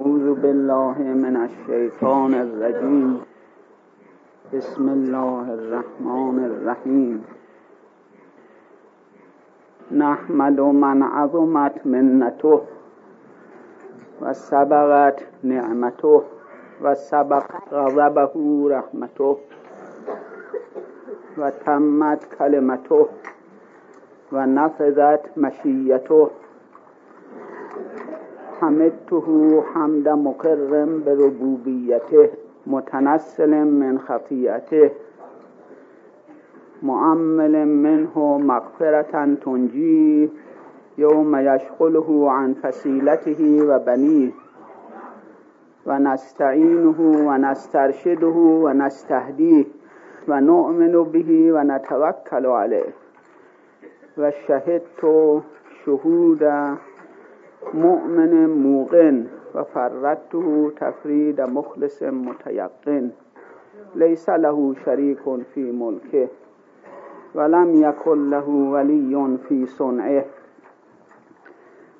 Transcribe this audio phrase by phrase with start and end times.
[0.00, 3.20] أعوذ بالله من الشيطان الرجيم
[4.54, 7.16] بسم الله الرحمن الرحيم
[10.04, 12.60] نحمد من عظمت منته
[14.22, 16.22] وسبغت نعمته
[16.84, 18.34] وسبق غضبه
[18.76, 19.36] رحمته
[21.38, 23.06] وتمت كلمته
[24.32, 26.30] ونفذت مشيته
[28.60, 32.30] حمدته حمد مقر بربوبیته
[32.66, 34.90] متنسل من خطیئته
[36.82, 40.30] معمل منه مغفرة تنجی
[40.98, 44.32] یوم یشغله عن فسیلته و بنیه.
[45.86, 49.66] و نستعینه و نسترشده و نستهدیه.
[50.28, 52.94] و نؤمن به و نتوکل علیه.
[54.18, 54.82] و شهدت
[55.84, 56.42] شهود
[57.74, 63.12] مؤمن موقن و فردته تفرید مخلص متیقن.
[63.94, 65.18] لیس له شریک
[65.54, 66.30] فی ملکه
[67.34, 70.24] ولم یکن له ولی فی صنعه.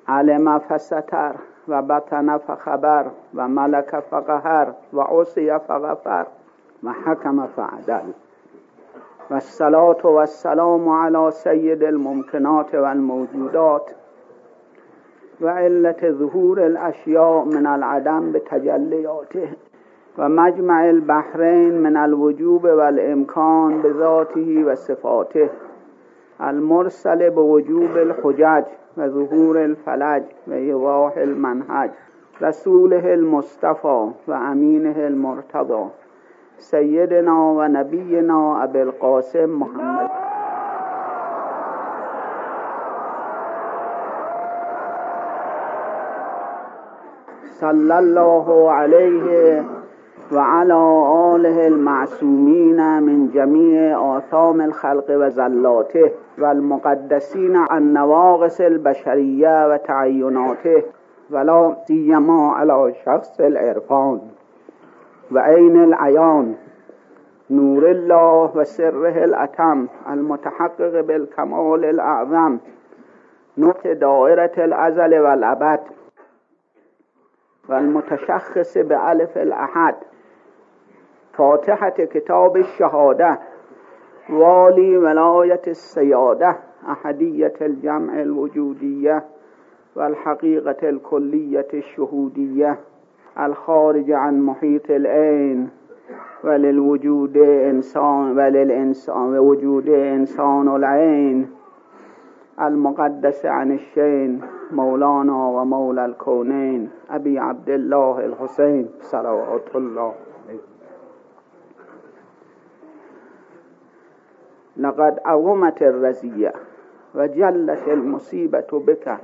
[0.07, 1.35] علم فستر
[1.67, 6.25] و بطن فخبر و ملک فقهر و عصی فغفر
[6.83, 8.11] و حکم فعدل.
[9.29, 13.95] و الصلاة و السلام على سید الممکنات و الموجودات.
[15.41, 19.49] و علت ظهور الاشیاء من العدم بتجلیاته
[20.17, 25.49] و مجمع البحرین من الوجوب والامکان بذاته و صفاته.
[26.39, 28.63] المرسل بوجوب الحجج
[28.97, 31.89] و ظهور الفلج و ایضاح المنهج.
[32.41, 35.89] رسوله المصطفى و امینه المرتضى
[36.57, 40.30] سیدنا و نبینا ابی القاسم محمد.
[47.61, 49.63] صلى الله عليه
[50.33, 50.73] وعلى
[51.35, 60.83] آله المعصومين من جميع آثام الخلق وزلاته والمقدسين عن نواقص البشرية وتعيناته
[61.31, 64.21] ولا سيما على شخص العرفان
[65.31, 66.55] وعين العيان
[67.51, 72.57] نور الله وسره الأتم المتحقق بالكمال الأعظم
[73.57, 74.51] نقط دائرة
[77.69, 79.95] الأزل والأبد والمتشخص بألف الأحد.
[81.33, 83.39] فاتحة كتاب الشهادة.
[84.29, 86.57] والي ولاية السيادة
[86.89, 89.23] أحدية الجمع الوجودية
[89.95, 92.79] والحقيقة الكلية الشهودية
[93.39, 95.69] الخارج عن محيط العين
[96.43, 101.49] وللوجود إنسان وللإنسان وجود إنسان العين
[102.61, 104.41] المقدس عن الشين
[104.71, 110.13] مولانا ومولى الكونين أبي عبد الله الحسين صلوات الله
[114.77, 116.53] لقد أغمت الرزية
[117.15, 119.17] وجلت المصيبة بك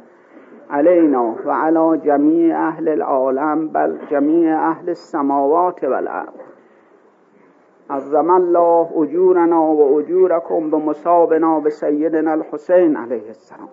[0.69, 6.33] علينا وعلى جميع أهل العالم بل جميع أهل السماوات والأرض.
[7.89, 13.67] عظم الله أجورنا وأجوركم بمصابنا بسيدنا الحسين عليه السلام.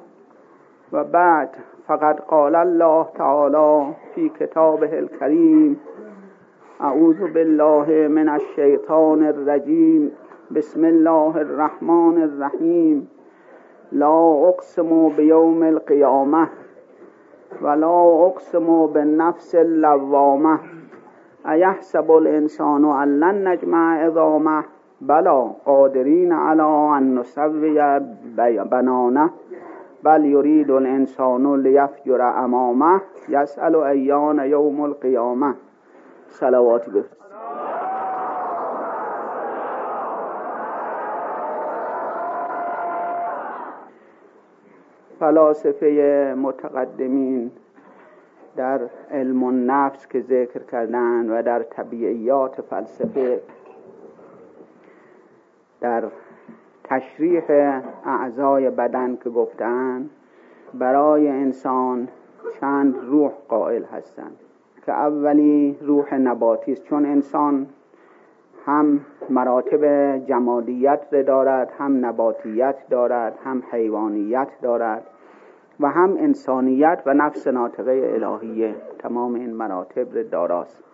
[0.92, 1.48] وبعد
[1.86, 5.76] فقد قال الله تعالى في كتابه الكريم
[6.80, 10.10] أعوذ بالله من الشيطان الرجيم
[10.50, 13.08] بسم الله الرحمن الرحيم
[13.92, 16.48] لا أقسم بيوم القيامة
[17.62, 20.58] ولا أقسم بالنفس اللوامة.
[21.48, 24.64] أيحسب الإنسان أن لن نجمع عظامه
[25.00, 28.00] بلى قادرين على أن نسوي
[28.64, 29.30] بنانه.
[30.04, 35.54] بل يريد الإنسان ليفجر أمامه يسأل أيان يوم القيامة
[36.28, 37.04] صلوات به
[45.20, 47.50] فلاسفه متقدمین
[48.56, 48.80] در
[49.10, 53.40] علم نفس که ذکر کردن و در طبیعیات فلسفه
[55.80, 56.04] در
[56.84, 57.42] تشریح
[58.06, 60.10] اعضای بدن که گفتن
[60.74, 62.08] برای انسان
[62.60, 64.36] چند روح قائل هستند
[64.86, 66.84] که اولی روح نباتی است.
[66.84, 67.66] چون انسان
[68.66, 69.00] هم
[69.30, 75.02] مراتب جمادیت دارد هم نباتیت دارد هم حیوانیت دارد.
[75.80, 78.74] و هم انسانیت و نفس ناطقه الهیه.
[78.98, 80.84] تمام این مراتب داراست.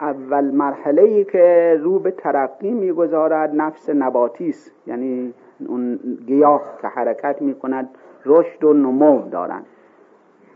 [0.00, 4.72] اول مرحله ای که رو به ترقی می‌گذارد نفس نباتی است.
[4.86, 5.34] یعنی
[5.66, 7.88] اون گیاه که حرکت می‌کند
[8.26, 9.66] رشد و نمو دارند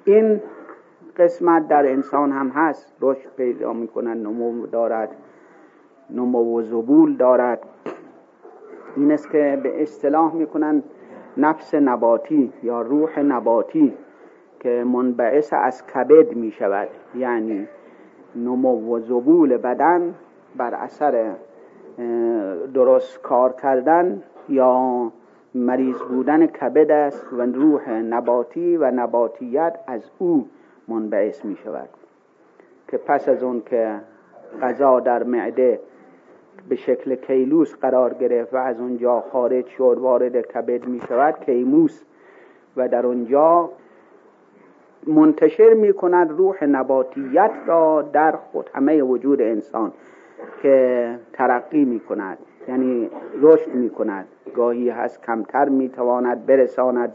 [0.05, 0.41] این
[1.17, 2.93] قسمت در انسان هم هست.
[3.01, 5.09] رشد پیدا می‌کنن نمو دارد
[6.11, 7.61] نمو و زبول دارد.
[8.97, 10.83] این است که به اصطلاح می‌کنن
[11.37, 13.93] نفس نباتی یا روح نباتی
[14.61, 16.89] که منبعث از کبد می شود.
[17.15, 17.69] یعنی
[18.37, 20.15] نمو و زبول بدن
[20.57, 21.35] بر اثر
[22.75, 25.13] درست کار کردن یا
[25.55, 30.49] مریض بودن کبد است و روح نباتی و نباتیت از او
[30.89, 31.89] منبعث می شود.
[32.89, 34.01] که پس از اون که
[34.63, 35.81] غذا در معده
[36.69, 42.03] به شکل کیلوس قرار گرفت و از اونجا خارج شد وارد کبد می شود کیموس.
[42.77, 43.71] و در اونجا
[45.07, 49.93] منتشر می کند روح نباتیت را در خود همه وجود انسان
[50.63, 52.39] که ترقی می کند
[52.69, 53.11] یعنی
[53.41, 57.13] رشد می کند گاهی هست کمتر می تواند برساند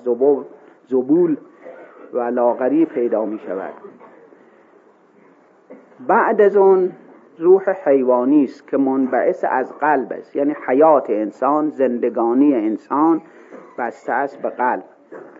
[0.87, 1.37] زبول
[2.13, 3.73] و لاغری پیدا می شود
[6.07, 6.91] بعد از اون
[7.39, 10.35] روح حیوانی است که منبعث از قلب است.
[10.35, 13.21] یعنی حیات انسان زندگانی انسان
[13.77, 14.83] بسته است به قلب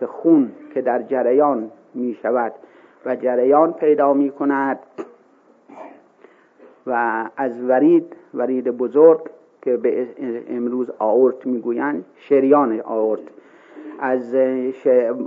[0.00, 2.52] که خون که در جریان می شود
[3.06, 4.78] و جریان پیدا می کند
[6.86, 9.20] و از ورید ورید بزرگ
[9.62, 10.08] که به
[10.48, 13.22] امروز آورت می‌گویند شریان آورت.
[14.00, 14.36] از,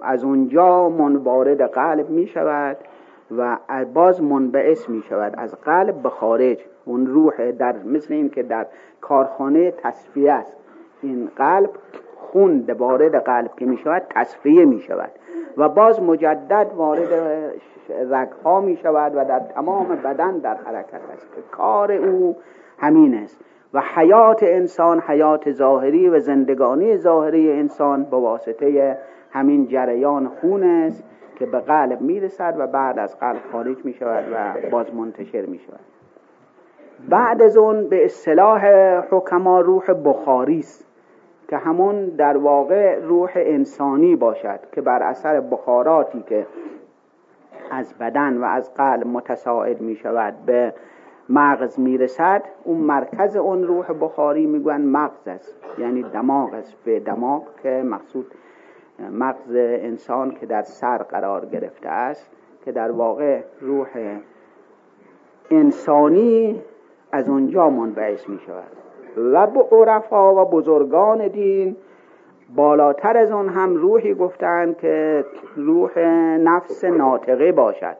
[0.01, 2.77] از اونجا منوارد قلب می شود
[3.37, 3.57] و
[3.93, 6.57] باز منبعث می شود از قلب به خارج.
[6.85, 8.65] اون روح در مثل این که در
[9.01, 10.57] کارخانه تصفیه است.
[11.01, 11.69] این قلب
[12.17, 15.11] خون وارد قلب که می شود تصفیه می شود.
[15.57, 17.09] و باز مجدد وارد
[18.11, 22.37] رگها می شود و در تمام بدن در حرکت است که کار او
[22.77, 23.39] همین است.
[23.73, 28.97] و حیات انسان حیات ظاهری و زندگانی ظاهری انسان به واسطه
[29.31, 31.03] همین جریان خون است
[31.35, 35.59] که به قلب می‌رسد و بعد از قلب خارج می شود و باز منتشر می
[35.59, 35.79] شود
[37.09, 38.65] بعد از اون به اصطلاح
[39.11, 40.87] حکما روح بخاری است
[41.47, 46.47] که همون در واقع روح انسانی باشد که بر اثر بخاراتی که
[47.71, 50.73] از بدن و از قلب متساعد می شود به
[51.29, 57.43] مغز می‌رسد اون مرکز اون روح بخاری می‌گوین مغز است یعنی دماغ است به دماغ
[57.63, 58.25] که مقصود
[59.09, 62.31] مغز انسان که در سر قرار گرفته است
[62.65, 64.19] که در واقع روح
[65.51, 66.61] انسانی
[67.11, 68.71] از اونجا منبعث می شود.
[69.33, 71.75] و به عرفا و بزرگان دین
[72.55, 75.25] بالاتر از اون هم روحی گفتند که
[75.55, 75.99] روح
[76.39, 77.95] نفس ناطقه باشد.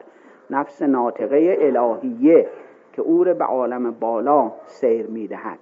[0.50, 2.48] نفس ناطقه الهیه
[2.92, 5.58] که او به عالم بالا سیر می‌دهد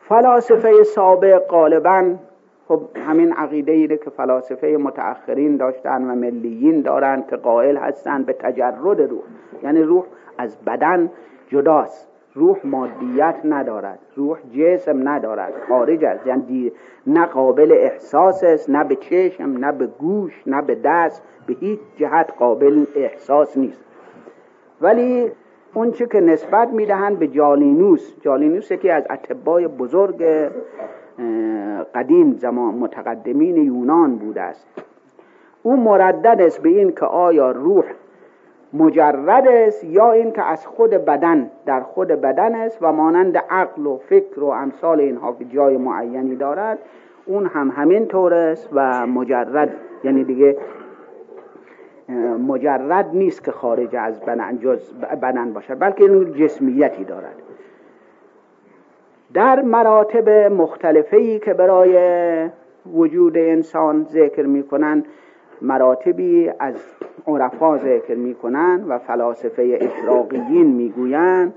[0.00, 2.14] فلاسفه سابق غالبا
[2.68, 8.32] خب همین عقیده ایره که فلاسفه متأخرین داشتن و ملیین دارند که قائل هستند به
[8.32, 9.22] تجرد روح.
[9.62, 10.04] یعنی روح
[10.38, 11.10] از بدن
[11.48, 12.08] جداست.
[12.34, 13.98] روح مادیت ندارد.
[14.16, 15.52] روح جسم ندارد.
[15.68, 16.72] خارج است یعنی
[17.06, 21.22] نه قابل احساس است نه به چشم نه به گوش نه به دست.
[21.46, 23.84] به هیچ جهت قابل احساس نیست.
[24.80, 25.30] ولی
[25.74, 28.14] اون چه که نسبت می‌دهند به جالینوس.
[28.20, 30.24] جالینوس یکی از اتبای بزرگ
[31.94, 34.66] قدیم زمان متقدمین یونان بوده است.
[35.62, 37.84] او مردد است به این که آیا روح
[38.72, 43.86] مجرد است یا این که از خود بدن در خود بدن است و مانند عقل
[43.86, 46.78] و فکر و امثال اینها که جای معینی دارد
[47.26, 49.74] اون هم همین طور است و مجرد
[50.04, 50.56] یعنی دیگه
[52.48, 57.45] مجرد نیست که خارج از بدن جز بدن باشد بلکه این جسمیتی دارد.
[59.36, 61.98] در مراتب مختلفی که برای
[62.94, 65.04] وجود انسان ذکر می‌کنن
[65.62, 66.74] مراتبی از
[67.26, 71.54] عرفا ذکر می‌کنن و فلاسفه اشراقیین می‌گویند.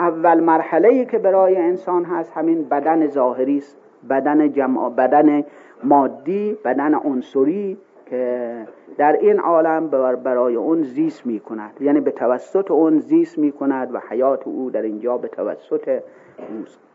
[0.00, 3.76] اول مرحله ای که برای انسان هست همین بدن ظاهری است.
[4.10, 5.44] بدن جمع بدن
[5.84, 8.66] مادی بدن عنصری که
[8.98, 9.88] در این عالم
[10.24, 14.70] برای اون زیست می کند یعنی به توسط اون زیست می کند و حیات او
[14.70, 16.00] در اینجا به توسط
[16.58, 16.86] اوست.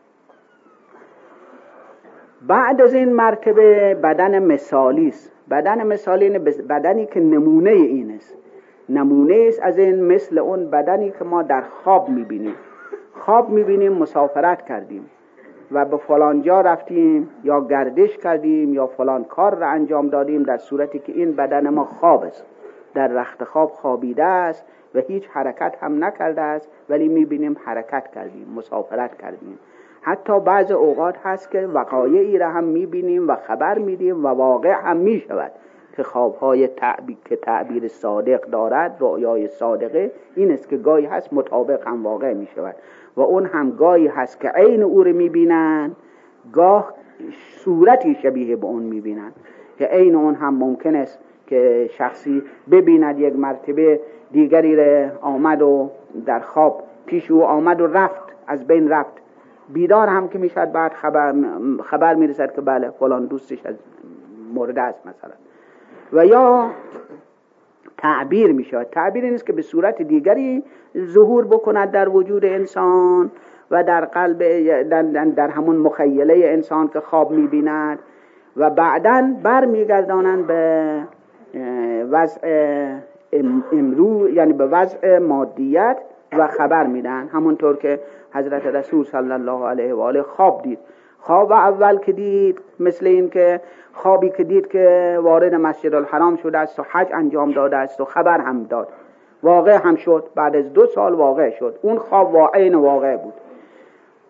[2.47, 5.31] بعد از این مرتبه بدن مثالی است.
[5.49, 8.37] بدن مثالی بدنی که نمونه این است.
[8.89, 12.55] نمونه است از این مثل اون بدنی که ما در خواب می‌بینیم.
[13.13, 15.09] خواب می‌بینیم مسافرت کردیم
[15.71, 20.57] و به فلان جا رفتیم یا گردش کردیم یا فلان کار را انجام دادیم در
[20.57, 22.45] صورتی که این بدن ما خواب است.
[22.93, 28.53] در رخت خواب خوابیده است و هیچ حرکت هم نکرده است ولی می‌بینیم حرکت کردیم
[28.55, 29.59] مسافرت کردیم.
[30.01, 34.97] حتی بعض اوقات هست که وقایعی را هم می‌بینیم و خبر میدیم و واقع هم
[34.97, 35.51] می‌شود
[35.95, 41.87] که خوابهای تعبیر که تعبیر صادق دارد رؤیای صادقه این است که گاهی هست مطابق
[41.87, 42.75] هم واقع می شود
[43.15, 45.91] و اون هم گاهی هست که عین او رو می بینن
[46.53, 46.93] گاه
[47.57, 49.31] صورتی شبیه به اون می بینن
[49.77, 53.99] که عین اون هم ممکن است که شخصی ببیند یک مرتبه
[54.31, 55.89] دیگری را آمد و
[56.25, 59.20] در خواب پیش او آمد و رفت از بین رفت.
[59.73, 61.33] بیدار هم که می‌شد بعد خبر,
[61.83, 63.75] خبر می‌رسد که بله فلان دوستش از
[64.53, 65.33] مورد است مثلا.
[66.13, 66.71] و یا
[67.97, 70.63] تعبیر می شود تعبیر نیست که به صورت دیگری
[70.97, 73.31] ظهور بکند در وجود انسان
[73.71, 74.39] و در قلب
[74.89, 77.99] در, در همون مخیله انسان که خواب می بیند
[78.57, 81.03] و بعدا بر میگردانند به
[82.11, 82.39] وضع
[83.71, 85.97] امرو یعنی به وضع مادیت
[86.37, 87.27] و خبر میدن.
[87.27, 87.99] همونطور که
[88.33, 90.79] حضرت رسول صلی الله علیه و آله خواب دید.
[91.19, 93.61] خواب اول که دید مثل این که
[93.93, 98.05] خوابی که دید که وارد مسجد الحرام شده است و حج انجام داده است و
[98.05, 98.87] خبر هم داد.
[99.43, 100.27] واقع هم شد.
[100.35, 101.79] بعد از دو سال واقع شد.
[101.81, 103.33] اون خواب واقع واقع بود.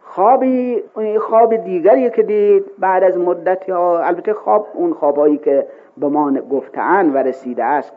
[0.02, 0.84] خوابی
[1.20, 5.68] خواب دیگری که دید بعد از مدت ها البته خواب اون خوابایی که
[5.98, 7.94] به ما گفتن و رسیده است.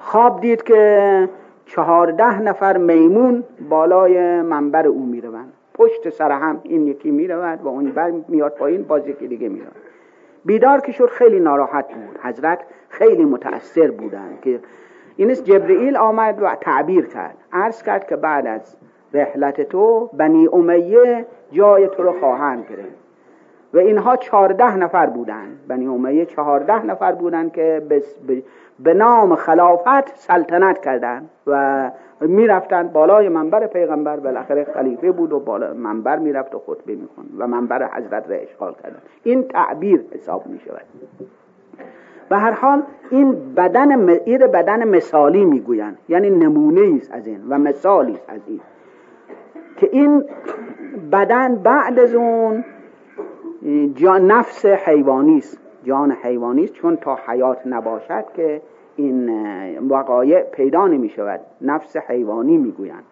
[0.00, 1.28] خواب دید که
[1.68, 5.52] چهارده نفر میمون بالای منبر او می‌روند.
[5.74, 9.76] پشت سر هم این یکی می‌رود و اون بر میاد پایین باز یکی دیگه می‌رود
[10.44, 12.18] بیدار که شد خیلی ناراحت بود.
[12.22, 12.58] حضرت
[12.88, 14.60] خیلی متأثر بودند که
[15.16, 17.36] این جبرئیل آمد و تعبیر کرد.
[17.52, 18.76] عرض کرد که بعد از
[19.14, 22.98] رحلت تو بنی امیه جای تو رو خواهند گرفت.
[23.74, 25.58] و اینها چهارده نفر بودند.
[25.68, 27.82] بنی امیه چهارده نفر بودند که
[28.80, 35.74] به نام خلافت سلطنت کردند و می‌رفتند بالای منبر پیغمبر بالاخره خلیفه بود و بالا
[35.74, 38.98] منبر می‌رفت و خطبه میکن و منبر حضرت را اشغال کردن.
[39.22, 40.82] این تعبیر حساب می‌شود.
[42.30, 45.98] و هر حال این بدن ایر بدن مثالی می‌گویند.
[46.08, 48.60] یعنی نمونه است از این و مثالی است از این.
[49.76, 50.24] که این
[51.12, 52.64] بدن بعد از اون
[54.20, 55.58] نفس حیوانی است.
[55.84, 58.62] جان حیوانی است چون تا حیات نباشد که
[58.96, 59.28] این
[59.88, 63.04] وقایع پیدا نمی شود نفس حیوانی می‌گویند.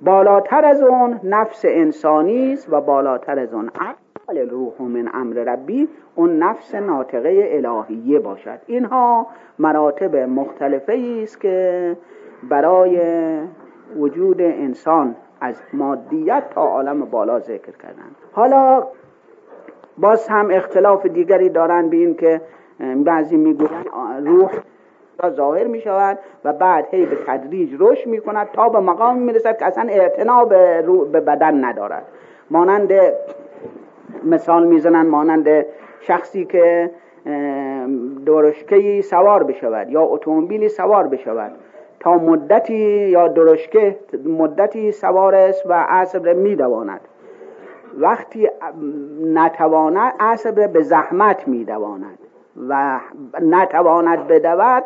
[0.00, 5.88] بالاتر از اون نفس انسانی است و بالاتر از اون عقل روح من امر ربی
[6.14, 8.58] اون نفس ناطقه الهیه باشد.
[8.66, 9.26] اینها
[9.58, 11.96] مراتب مختلفه است که
[12.50, 13.00] برای
[13.96, 18.86] وجود انسان از مادیت تا عالم بالا ذکر کردن حالا
[19.98, 22.40] باز هم اختلاف دیگری دارن به این که
[22.96, 23.86] بعضی می‌گویند
[24.24, 24.50] روح
[25.30, 29.32] ظاهر می شود و بعد هی به تدریج رشد می کند تا به مقام می
[29.32, 32.02] رسد که اصلا اعتنا به, به بدن ندارد.
[32.50, 32.92] مانند
[34.24, 35.66] مثال می‌زنن مانند
[36.00, 36.90] شخصی که
[38.26, 41.52] درشکه سوار بشود یا اتومبیلی سوار بشود.
[42.00, 47.00] تا مدتی یا درشکه مدتی سوار است و عصب میدواند.
[47.96, 48.50] وقتی
[49.24, 52.18] نتواند عصب به زحمت میدواند
[52.68, 53.00] و
[53.42, 54.84] نتواند بدود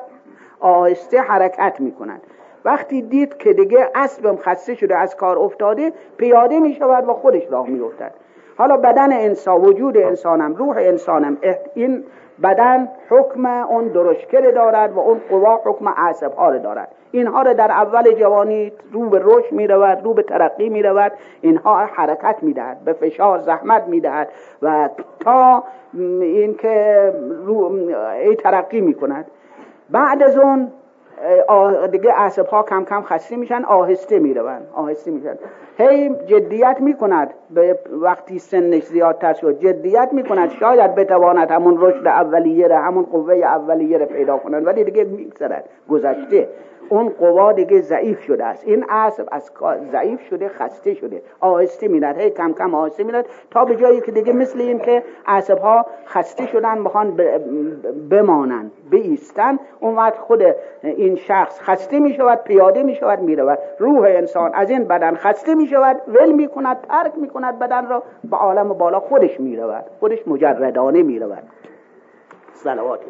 [0.61, 2.21] آهسته حرکت می‌کند.
[2.65, 7.43] وقتی دید که دیگه اسبم خسته شده از کار افتاده پیاده می شود و خودش
[7.51, 8.15] راه می افتد
[8.59, 11.39] حالا بدن انسان وجود انسانم روح انسانم
[11.75, 12.05] این
[12.43, 16.89] بدن حکم اون درشکر دارد و اون قوا حکم عصب ها دارد.
[17.11, 21.13] اینها را در اول جوانی رو به رشد می رود رو به ترقی می رود
[21.41, 24.29] اینها حرکت می دهد به فشار زحمت می دهد
[24.63, 25.65] و تا
[26.21, 27.13] اینکه
[27.45, 27.73] رو
[28.21, 29.27] ای ترقی می کند
[29.91, 30.73] بعد از اون
[31.91, 35.39] دیگه عصب ها کم کم خسته میشن آهسته می‌روند آهسته میشن.
[35.79, 39.59] هی جدیت می‌کند به وقتی سنش زیادتر شد.
[39.59, 44.85] جدیت می‌کند شاید بتواند همون رشد اولیه را همون قوه اولیه را پیدا کند ولی
[44.85, 46.49] دیگه میگذرد گذشته.
[46.91, 48.67] اون قوا دیگه ضعیف شده است.
[48.67, 49.51] این عصب از
[49.93, 51.23] ضعیف شده خسته شده.
[51.41, 52.19] آهسته میرد.
[52.19, 55.87] هی کم کم آهسته میرد تا به جایی که دیگه مثل این که عصب ها
[56.07, 57.17] خسته شدن می‌خوان
[58.11, 59.59] بمانن بیستن.
[59.81, 60.43] اون وقت خود
[60.83, 63.59] این شخص خسته می‌شود پیاده می‌شود می‌رود.
[63.79, 68.03] روح انسان از این بدن خسته می‌شود ول می‌کند ترک می‌کند بدن را.
[68.25, 69.85] به عالم بالا خودش می‌رود.
[70.01, 71.43] خودش مجردانه می‌رود.
[72.53, 73.01] صلوات.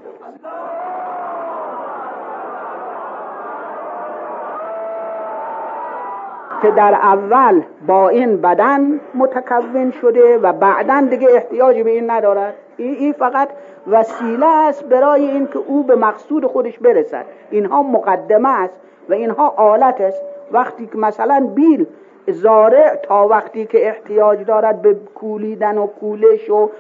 [6.62, 12.54] که در اول با این بدن متکون شده و بعدا دیگه احتیاج به این ندارد.
[12.76, 13.48] این فقط
[13.90, 17.24] وسیله است برای اینکه او به مقصود خودش برسد.
[17.50, 20.22] اینها مقدمه است و اینها آلت است.
[20.52, 21.86] وقتی که مثلا بیل
[22.28, 26.70] زارع تا وقتی که احتیاج دارد به کولیدن و کولش و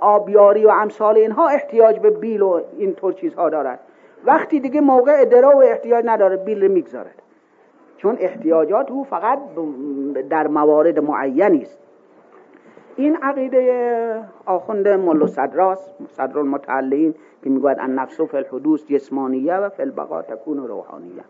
[0.00, 3.78] آبیاری و امثال اینها احتیاج به بیل و اینطور چیزها دارد.
[4.24, 7.23] وقتی دیگه موقع درا و احتیاج نداره بیل رو می‌گذارد.
[7.96, 9.38] چون احتیاجات او فقط
[10.30, 11.78] در موارد معینی است.
[12.96, 19.68] این عقیده آخوند ملو صدراست صدر المتعلین که می‌گوید ان نفس فی الحدوث جسمانیه و
[19.68, 21.24] فی البقا تکون روحانیه.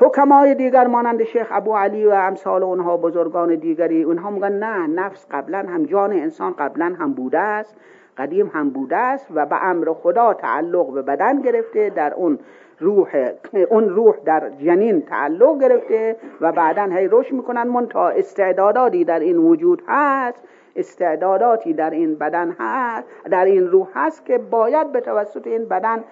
[0.00, 5.26] حکمای دیگر مانند شیخ ابو علی و امثال اونها بزرگان دیگری اونها میگن نه نفس
[5.30, 7.76] قبلا هم جان انسان قبلا هم بوده است
[8.18, 12.38] قدیم هم بوده است و به امر خدا تعلق به بدن گرفته در اون
[12.80, 13.30] روح
[13.70, 17.62] اون روح در جنین تعلق گرفته و بعدا هی رشد می‌کنن.
[17.62, 20.44] من تا استعداداتی در این وجود هست
[20.76, 26.04] استعداداتی در این بدن هست در این روح هست که باید به توسط این بدن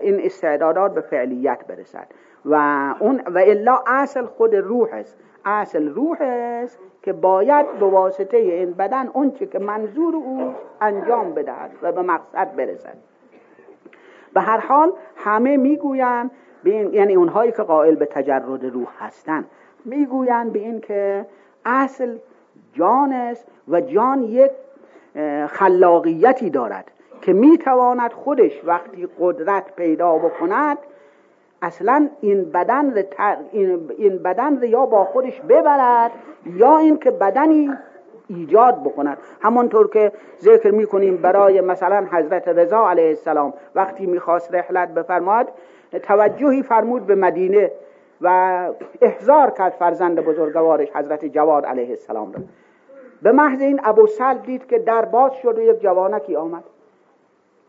[0.00, 2.06] این استعدادات به فعلیت برسد.
[2.44, 2.54] و
[3.00, 5.18] اون و الا اصل خود روح است.
[5.44, 11.70] اصل روح است که باید به واسطه این بدن اون که منظور او انجام بدهد
[11.82, 12.96] و به مقصد برسد.
[14.34, 16.30] به هر حال همه می‌گویند
[16.64, 19.44] یعنی اونهایی که قائل به تجرد روح هستند
[19.84, 21.26] می‌گویند به این که
[21.64, 22.16] اصل
[22.72, 24.50] جان است و جان یک
[25.46, 26.90] خلاقیتی دارد
[27.22, 30.78] که می‌تواند خودش وقتی قدرت پیدا بکند
[31.62, 33.04] اصلا این بدن
[33.96, 36.10] این بدن رو یا با خودش ببرد
[36.46, 37.70] یا اینکه بدنی
[38.28, 39.18] ایجاد بکند.
[39.40, 45.48] همانطور که ذکر می‌کنیم برای مثلا حضرت رضا علیه السلام وقتی می‌خواست رحلت بفرماد
[46.02, 47.72] توجهی فرمود به مدینه
[48.20, 48.28] و
[49.00, 52.40] احضار کرد فرزند بزرگوارش حضرت جواد علیه السلام را.
[53.22, 56.64] به محض این ابو سلب دید که در باز شد و یک جوانکی آمد.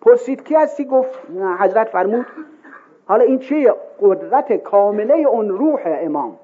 [0.02, 1.20] پرسید کی هستی؟ گفت
[1.60, 2.26] حضرت فرمود
[3.06, 6.38] حالا این چیه؟ قدرت کامله اون روح امام.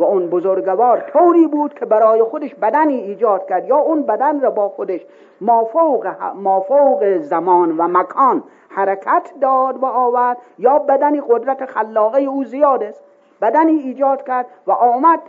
[0.00, 3.68] و اون بزرگوار طوری بود که برای خودش بدنی ایجاد کرد.
[3.68, 5.00] یا اون بدن را با خودش
[5.40, 10.36] مافوق, مافوق زمان و مکان حرکت داد و آورد.
[10.58, 13.04] یا بدنی قدرت خلاقه او زیاد است.
[13.40, 15.20] بدنی ایجاد کرد و آمد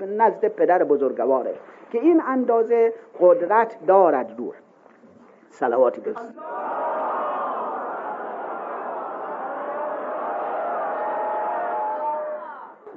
[0.00, 1.56] نزد پدر بزرگوارش
[1.92, 4.54] که این اندازه قدرت دارد روح
[5.50, 6.16] صلواتی بسید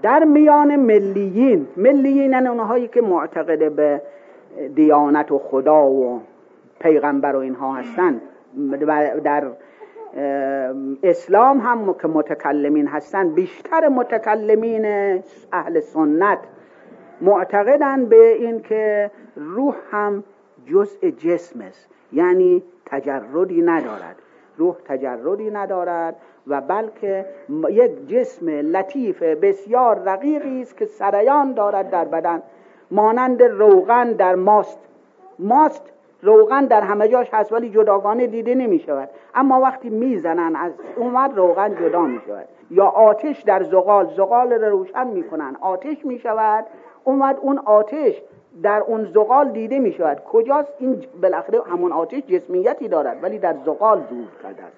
[0.05, 4.01] در میان ملیین ملیین اونهایی که معتقد به
[4.75, 6.21] دیانت و خدا و
[6.79, 8.21] پیغمبر و اینها هستند
[9.23, 9.43] در
[11.03, 14.85] اسلام هم که متکلمین هستند بیشتر متکلمین
[15.53, 16.39] اهل سنت
[17.21, 20.23] معتقدن به این که روح هم
[20.65, 21.89] جزء جسم است.
[22.13, 24.15] یعنی تجردی ندارد.
[24.57, 26.15] روح تجردی ندارد
[26.47, 27.25] و بلکه
[27.69, 32.41] یک جسم لطیف بسیار رقیقی است که سریان دارد در بدن
[32.91, 34.79] مانند روغن در ماست.
[35.39, 35.91] ماست
[36.21, 39.09] روغن در همه جاش هست ولی جداگانه دیده نمی شود.
[39.35, 42.45] اما وقتی می‌زنن از اومد روغن جدا می شود.
[42.71, 46.65] یا آتش در زغال زغال را روشن می‌کنن آتش می شود
[47.03, 48.21] اومد اون آتش
[48.63, 53.55] در اون زغال دیده می شود کجاست؟ این بالاخره همون آتش جسمیتی دارد ولی در
[53.65, 54.77] زغال ظهور کرده است.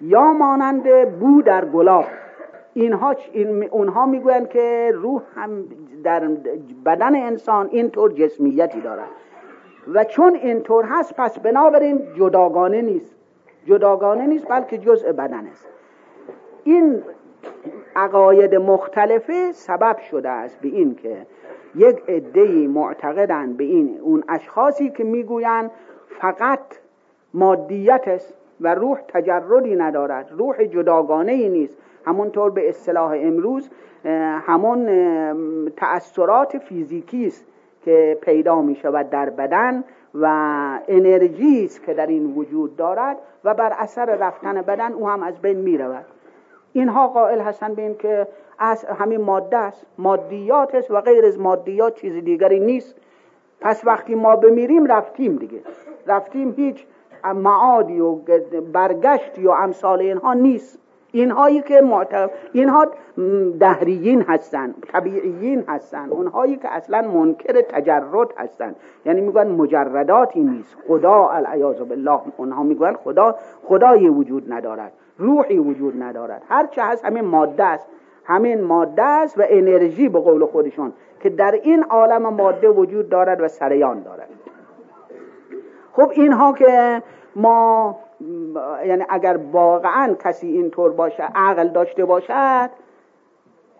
[0.00, 2.04] یا مانند بو در گلاب.
[2.74, 5.64] اینها این اونها می‌گویند که روح هم
[6.04, 6.28] در
[6.86, 9.08] بدن انسان اینطور جسمیتی دارد.
[9.94, 13.16] و چون اینطور هست پس بنابراین جداگانه نیست.
[13.66, 15.68] جداگانه نیست بلکه جزء بدن است.
[16.64, 17.02] این
[17.96, 21.26] عقاید مختلفه سبب شده است به این که
[21.74, 25.70] یک عدهای معتقدند به این اون اشخاصی که می‌گویند
[26.20, 26.60] فقط
[27.34, 31.76] مادیت است و روح تجردی ندارد روح جداگانه ای نیست.
[32.06, 33.70] همونطور به اصطلاح امروز
[34.46, 34.86] همون
[35.76, 37.46] تأثیرات فیزیکی است
[37.84, 40.26] که پیدا می شود در بدن و
[40.88, 45.38] انرژی است که در این وجود دارد و بر اثر رفتن بدن او هم از
[45.38, 46.04] بین می رود
[46.72, 48.26] اینها قائل هستند به این که
[48.58, 49.86] از همین ماده است.
[49.98, 52.94] مادیات است و غیر از مادیات چیز دیگری نیست.
[53.60, 55.60] پس وقتی ما بمیریم رفتیم دیگه.
[56.06, 56.86] رفتیم هیچ
[57.24, 58.14] معادی و
[58.72, 60.78] برگشتی و امثال اینها نیست.
[61.12, 62.86] اینهایی که معتقد اینها
[63.60, 70.76] دهریین هستند طبیعیین هستند اونهایی که اصلا منکر تجرد هستند یعنی میگن مجرداتی نیست.
[70.88, 72.20] خدا العیاذ بالله.
[72.36, 74.92] اونها میگن خدا خدایی وجود ندارد.
[75.18, 76.42] روحی وجود ندارد.
[76.48, 77.86] هر چه هست همین ماده است.
[78.28, 83.40] همین ماده است و انرژی به قول خودشون که در این عالم ماده وجود دارد
[83.40, 84.28] و سریان دارد.
[85.92, 87.02] خب اینها که
[87.36, 87.96] ما
[88.86, 92.70] یعنی اگر واقعا کسی اینطور باشه عقل داشته باشد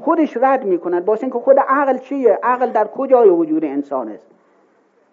[0.01, 1.05] خودش رد می‌کند.
[1.05, 4.27] با اینکه خود عقل چیه؟ عقل در کجای وجود انسان است؟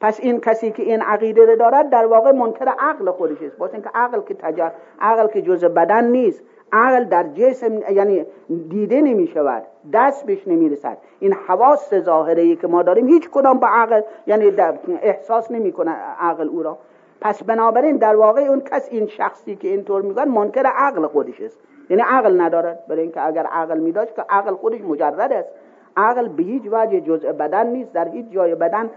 [0.02, 3.58] پس این کسی که این عقیده رو دارد در واقع منکر عقل خودش است.
[3.58, 4.72] با اینکه عقل که تجا...
[5.02, 6.44] عقل که جز بدن نیست.
[6.76, 8.26] عقل در جسم یعنی
[8.70, 13.30] دیده نمی شود دست بهش نمی رسد این حواس ظاهره ای که ما داریم هیچ
[13.30, 14.52] کدام با عقل یعنی
[15.02, 16.78] احساس نمی کنه عقل او را.
[17.22, 21.60] پس بنابراین در واقع اون کس این شخصی که اینطور میگن منکر عقل خودش است.
[21.90, 25.50] یعنی عقل ندارد برای اینکه اگر عقل می داشت که عقل خودش مجرد است.
[25.98, 28.90] عقل به هیچ وجه جزء بدن نیست در هیچ جای بدن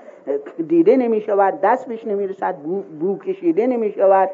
[0.69, 4.31] دیده نمی شود دست بهش نمی رسد بو, بو کشیده نمی شود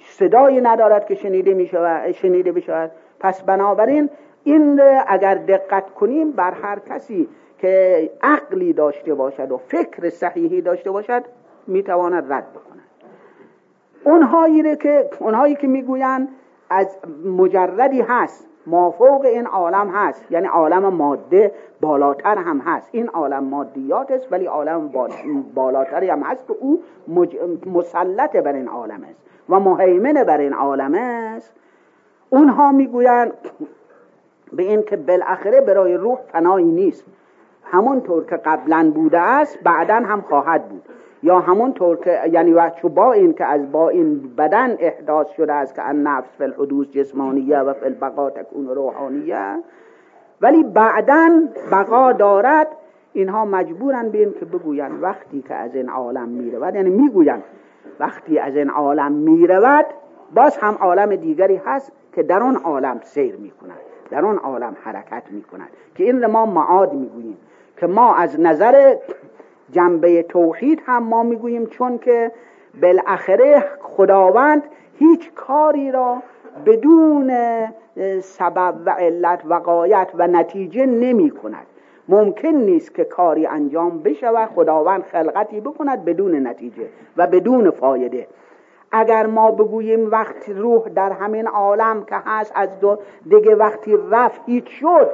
[0.00, 2.90] صدایی ندارد که شنیده می شود شنیده بشود.
[3.20, 4.10] پس بنابراین
[4.44, 7.28] این اگر دقت کنیم بر هر کسی
[7.58, 11.24] که عقلی داشته باشد و فکر صحیحی داشته باشد
[11.66, 12.84] می‌تواند رد بکند.
[14.04, 16.28] اونهایی که اونهایی که می‌گویند
[16.70, 22.88] از مجردی هست مافوق این عالم هست یعنی عالم ماده بالاتر هم هست.
[22.92, 24.90] این عالم مادیات است ولی عالم
[25.54, 26.82] بالاتری هم هست که او
[27.66, 29.20] مسلط بر این عالم است.
[29.48, 31.54] و مهیمن بر این عالم است.
[32.30, 33.32] اونها می‌گویند
[34.52, 37.04] به این که بالاخره برای روح فنایی نیست.
[37.64, 40.82] همونطور که قبلا بوده است بعدا هم خواهد بود.
[41.22, 45.74] یا همونطور که یعنی وقت با این که از با این بدن احداث شده است
[45.74, 49.56] که ان نفس فی الحدوث جسمانیه و فی البقا تکون روحانیه.
[50.40, 51.30] ولی بعدا
[51.72, 52.66] بقا دارد.
[53.12, 57.42] اینها مجبورن به این که بگویند وقتی که از این عالم می‌رود یعنی می‌گویند
[58.00, 59.86] وقتی از این عالم می‌رود
[60.34, 63.78] باز هم عالم دیگری هست که در آن عالم سیر می‌کند
[64.10, 67.38] در آن عالم حرکت می‌کند که این ما معاد می‌گوییم
[67.76, 68.96] که ما از نظر
[69.70, 72.32] جنبه توحید هم ما می‌گوییم چون که
[72.82, 74.62] بالاخره خداوند
[74.98, 76.22] هیچ کاری را
[76.66, 77.32] بدون
[78.20, 81.66] سبب و علت و قایت و نتیجه نمی کند
[82.08, 88.26] ممکن نیست که کاری انجام بشود خداوند خلقتی بکند بدون نتیجه و بدون فایده.
[88.92, 94.40] اگر ما بگوییم وقتی روح در همین عالم که هست از دو دیگه وقتی رفت
[94.46, 95.10] هیچ شد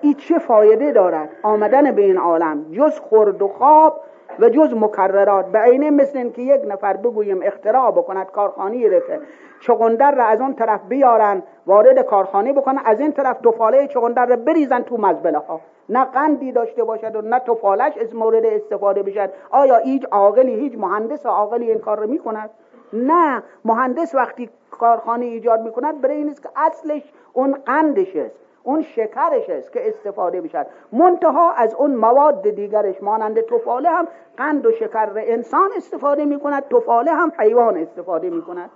[0.00, 4.00] این چه فایده دارد؟ آمدن به این عالم جز خورد و خواب
[4.38, 5.46] و جز مکررات.
[5.46, 9.20] به عینه مثل این که یک نفر بگوییم اختراع بکند کارخانه رفه
[9.60, 14.36] چغندر را از اون طرف بیارن وارد کارخانه بکنن از این طرف توفاله چغندر را
[14.36, 15.60] بریزن تو مزبله ها
[15.90, 20.78] نه قندی داشته باشد و نه توفالش از مورد استفاده بشد آیا هیچ عاقلی هیچ
[20.78, 22.50] مهندس عاقلی این کار را می‌کند؟
[22.92, 23.42] نه.
[23.64, 29.50] مهندس وقتی کارخانه ایجاد می‌کند برای این است که اصلش اون قندش است اون شکرش
[29.50, 35.12] است که استفاده بشد منتها از اون مواد دیگرش مانند توفاله هم قند و شکر
[35.16, 38.70] انسان استفاده می کند توفاله هم حیوان استفاده می کند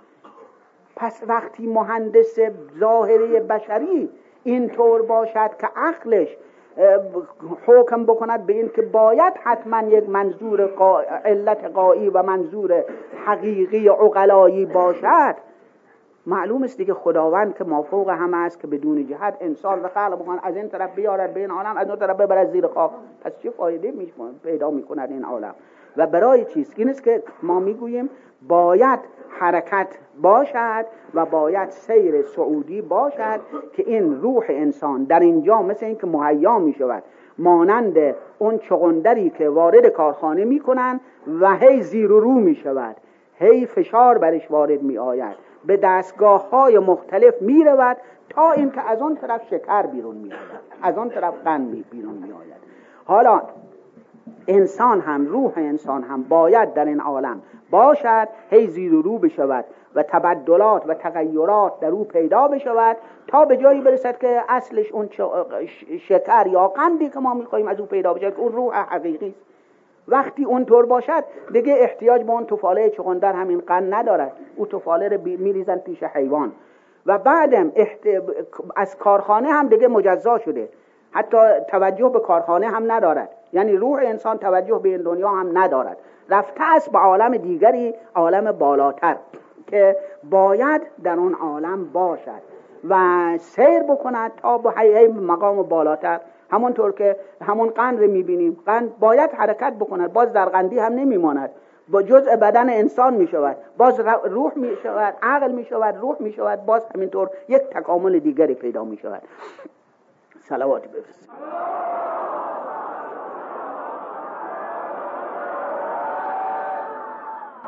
[0.95, 2.39] پس وقتی مهندس
[2.79, 4.09] ظاهری بشری
[4.43, 6.37] اینطور باشد که عقلش
[7.65, 10.61] حکم بکند به این که باید حتما یک منظور
[11.25, 12.83] علت قایی و منظور
[13.25, 15.35] حقیقی عقلایی باشد.
[16.27, 20.39] معلوم است دیگه خداوند که مافوق همه است که بدون جهت انسان و خلق بکن
[20.43, 22.91] از این طرف بیارد به این عالم از اون طرف ببرد زیر خاک.
[23.21, 23.93] پس چه فایده
[24.43, 25.55] پیدا می‌کند این عالم؟
[25.97, 28.09] و برای چیست این است که ما می‌گوییم
[28.47, 28.99] باید
[29.39, 33.39] حرکت باشد و باید سیر سعودی باشد
[33.73, 37.03] که این روح انسان در اینجا مثل اینکه مهیا می شود
[37.37, 40.99] مانند اون چغندری که وارد کارخانه می‌کنن
[41.39, 42.95] و هی زیر و رو می شود
[43.39, 47.97] هی فشار برش وارد می آید به دستگاه های مختلف می رود
[48.29, 52.31] تا اینکه از آن طرف شکر بیرون می آید از آن طرف قند بیرون می
[52.31, 52.61] آید
[53.05, 53.41] حالا
[54.47, 59.65] انسان هم روح انسان هم باید در این عالم باشد هی زیر و رو بشود
[59.95, 65.09] و تبدلات و تغییرات در او پیدا بشود تا به جایی برسد که اصلش اون
[65.99, 69.39] شکر یا قندی که ما می‌خواهیم از او پیدا بشود اون روح حقیقی است.
[70.07, 74.31] وقتی اونطور باشد دیگه احتیاج به اون توفاله چغندر همین قند ندارد.
[74.55, 76.51] او توفاله رو میریزن پیش حیوان.
[77.05, 77.71] و بعدم
[78.75, 80.69] از کارخانه هم دیگه مجزا شده.
[81.15, 83.29] حتی توجه به کارخانه هم ندارد.
[83.53, 85.97] یعنی روح انسان توجه به این دنیا هم ندارد.
[86.29, 89.15] رفته است به عالم دیگری عالم بالاتر
[89.67, 89.97] که
[90.29, 92.41] باید در اون عالم باشد
[92.89, 92.97] و
[93.37, 96.19] سیر بکند تا به مقام بالاتر.
[96.51, 98.57] همونطور که همون قند رو می‌بینیم.
[98.65, 100.13] قند باید حرکت بکند.
[100.13, 101.49] باز در قندی هم نمیماند.
[101.89, 106.31] با جزء بدن انسان می شود باز روح می شود عقل می شود روح می
[106.31, 109.21] شود باز همینطور یک تکامل دیگری پیدا می شود
[110.49, 111.29] سلوات بفرستید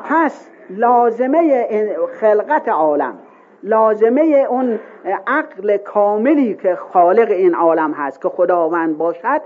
[0.04, 1.68] پس لازمه
[2.20, 3.18] خلقت عالم
[3.62, 4.80] لازمه اون
[5.26, 9.40] عقل کاملی که خالق این عالم هست که خداوند باشد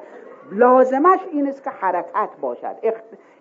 [0.53, 2.77] لازمش این است که حرکت باشد.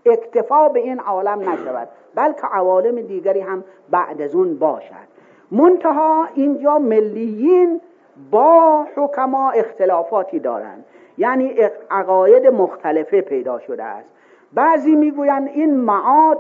[0.06, 5.12] اکتفا به این عالم نشود بلکه عوالم دیگری هم بعد از اون باشد.
[5.52, 7.82] منتها اینجا ملیین
[8.32, 10.86] با حکما اختلافاتی دارند.
[11.18, 11.56] یعنی
[11.92, 14.10] عقاید مختلفه پیدا شده است.
[14.54, 16.40] بعضی می‌گویند این معاد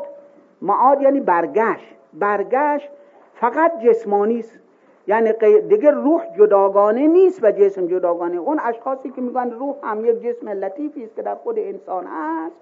[0.62, 1.96] معاد یعنی برگشت.
[2.13, 2.89] برگشت
[3.34, 4.60] فقط جسمانی است.
[5.08, 5.34] یعنی
[5.70, 8.38] دیگه روح جداگانه نیست و جسم جداگانه.
[8.38, 12.56] اون اشخاصی که میگن روح هم یک جسم لطیفی است که در خود انسان هست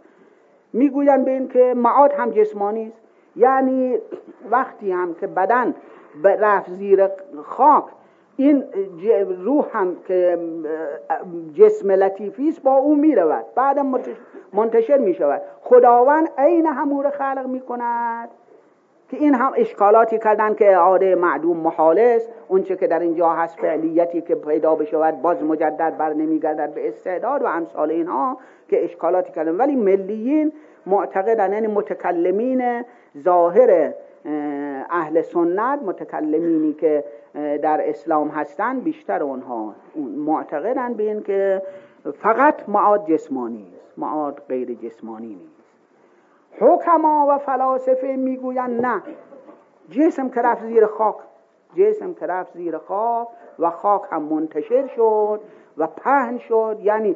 [0.73, 3.01] می‌گویند به این که معاد هم جسمانی است.
[3.35, 3.97] یعنی
[4.51, 5.75] وقتی هم که بدن
[6.23, 7.07] رفت زیر
[7.43, 7.83] خاک
[8.39, 8.63] این
[9.43, 10.37] روح هم که
[11.53, 13.45] جسم لطیفی است با او می‌رود.
[13.55, 13.79] بعد
[14.53, 18.29] منتشر می شود خداوند عین همور خلق می کند
[19.09, 22.29] که این هم اشکالاتی کردن که اعاده معدوم محال است.
[22.47, 27.41] اونچه که در اینجا هست فعلیتی که پیدا بشود باز مجدد بر نمیگردد به استعداد
[27.41, 28.37] و امثال اینها
[28.69, 29.55] که اشکالاتی کردن.
[29.55, 30.51] ولی ملیین
[30.85, 32.83] معتقدن یعنی متکلمین
[33.17, 33.93] ظاهر
[34.89, 39.75] اهل سنت متکلمینی که در اسلام هستند بیشتر اونها
[40.17, 41.61] معتقدن به این که
[42.19, 43.99] فقط معاد جسمانی است.
[43.99, 45.69] معاد غیر جسمانی نیست.
[46.59, 49.01] حکما و فلاسفه می‌گویند نه.
[49.89, 51.15] جسم که رفت زیر خاک.
[51.75, 53.27] جسم که رفت زیر خاک
[53.59, 55.41] و خاک هم منتشر شد
[55.77, 56.79] و پهن شد.
[56.83, 57.15] یعنی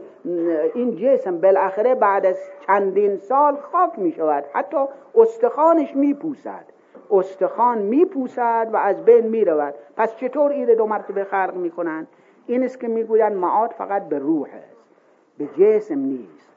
[0.74, 4.78] این جسم بالاخره بعد از چندین سال خاک می شود حتی
[5.16, 6.73] استخوانش می پوسد
[7.14, 11.72] استخوان می پوسد و از بین می رود پس چطور این دو مرتبه خلق می
[11.72, 12.08] کنند
[12.48, 14.78] این است که می گویند معاد فقط به روح است
[15.38, 16.54] به جسم نیست.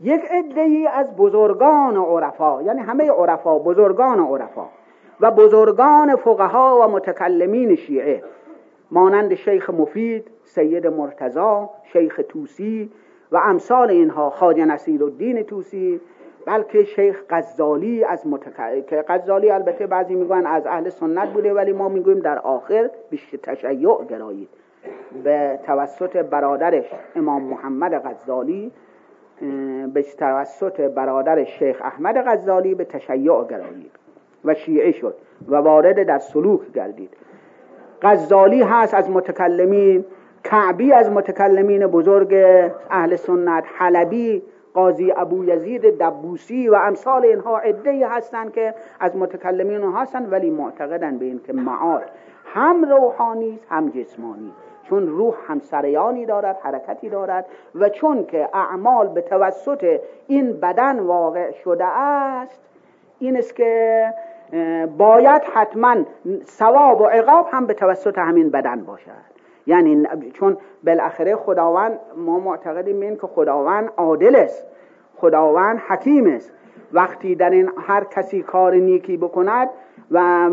[0.00, 4.66] یک عده از بزرگان عرفا یعنی همه عرفا بزرگان عرفا
[5.20, 8.22] و بزرگان فقها و متکلمین شیعه
[8.90, 12.90] مانند شیخ مفید سید مرتضا شیخ توسی
[13.32, 16.00] و امثال اینها خواجه نصیر الدین توسی
[16.46, 18.86] بلکه شیخ غزالی از متک...
[18.86, 23.36] که غزالی البته بعضی میگن از اهل سنت بوده ولی ما می‌گویم در آخر بیشتر
[23.36, 24.48] تشیع گرایید.
[25.24, 26.84] به توسط برادرش
[27.16, 28.72] امام محمد غزالی
[29.94, 33.90] به توسط برادر شیخ احمد غزالی به تشیع گرایید
[34.44, 35.14] و شیعه شد
[35.48, 37.10] و وارد در سلوک گردید.
[38.02, 40.04] غزالی هست از متکلمین
[40.44, 42.34] کعبی از متکلمین بزرگ
[42.90, 44.42] اهل سنت حلبی
[44.74, 51.18] قاضی ابو یزید دبوسی و امثال اینها عده هستند که از متکلمین هستند ولی معتقدن
[51.18, 52.10] به این که معاد
[52.54, 54.52] هم روحانی هم جسمانی
[54.88, 61.00] چون روح هم سریانی دارد حرکتی دارد و چون که اعمال به توسط این بدن
[61.00, 62.60] واقع شده است
[63.18, 64.14] این است که
[64.98, 65.96] باید حتما
[66.44, 69.31] ثواب و عقاب هم به توسط همین بدن باشد.
[69.66, 74.66] یعنی چون بالاخره خداوند ما معتقدیم این که خداوند عادل است.
[75.16, 76.52] خداوند حکیم است.
[76.92, 79.68] وقتی در این هر کسی کار نیکی بکند
[80.10, 80.48] و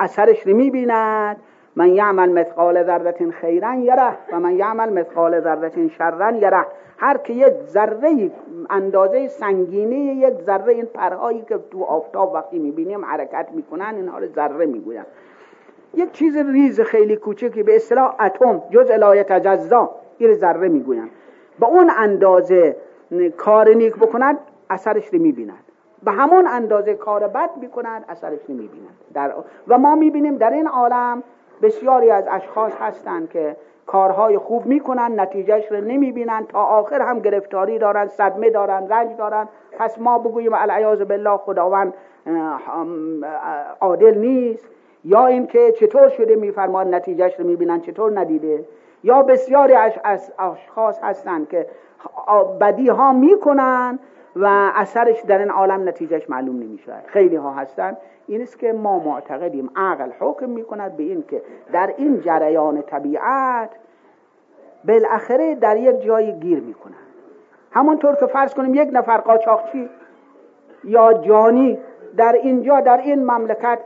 [0.00, 1.36] اثرش رو می‌بیند
[1.76, 6.66] من یعمل مثقال ذره خیرا یره و من یعمل مثقال ذره شرا یره.
[6.98, 8.30] هر که یک ذره
[8.70, 14.26] اندازه سنگینی یک ذره این پرهایی که تو آفتاب وقتی می‌بینیم حرکت می‌کنن اینها رو
[14.26, 15.02] ذره می‌گوین
[15.94, 21.10] یک چیز ریز خیلی کوچکی به اصطلاح اتم جز الایه تجزا این ذره می‌گوین
[21.60, 22.76] به اون اندازه
[23.36, 24.38] کار نیک بکنند
[24.70, 25.64] اثرش رو می‌بینند
[26.02, 29.34] به همون اندازه کار بد می‌کنند اثرش رو می‌بینند در
[29.68, 31.22] و ما می‌بینیم در این عالم
[31.62, 37.78] بسیاری از اشخاص هستند که کارهای خوب می‌کنن نتیجهش رو نمی‌بینن تا آخر هم گرفتاری
[37.78, 39.48] دارن صدمه دارن رنج دارن.
[39.78, 41.94] پس ما بگوییم العیاذ بالله خداوند
[43.80, 44.68] عادل نیست.
[45.04, 48.64] یا اینکه چطور شده میفرماد نتیجهش رو می‌بینن چطور ندیده.
[49.04, 51.66] یا بسیاری از اشخاص هستند که
[52.60, 53.98] بدی ها می‌کنن
[54.36, 56.92] و اثرش در این عالم نتیجهش معلوم نمیشه.
[57.06, 57.96] خیلی ها هستن.
[58.26, 59.70] این است که ما معتقدیم.
[59.76, 63.70] عقل حکم می‌کند به این که در این جریان طبیعت
[64.84, 66.94] بالاخره در یک جای گیر می‌کنن.
[67.72, 69.88] همونطور که فرض کنیم یک نفر قاچاقچی
[70.84, 71.78] یا جانی
[72.16, 73.78] در اینجا در این مملکت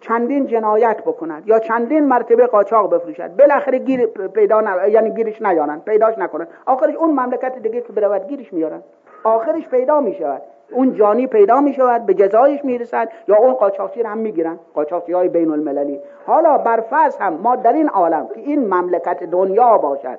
[0.00, 3.36] چندین جنایت بکند یا چندین مرتبه قاچاق بفروشد.
[3.36, 8.52] بالاخره گیر پیدا یعنی گیرش نیارن پیداش نکنن آخرش اون مملکت دیگه که برود گیرش
[8.52, 8.82] میارن
[9.24, 13.52] آخرش پیدا می شود اون جانی پیدا می شود به جزایش می رسد یا اون
[13.52, 18.28] قاچاقچی هم می گیرن قاچاقچی های بین المللی حالا برفرض هم ما در این عالم
[18.34, 20.18] که این مملکت دنیا باشد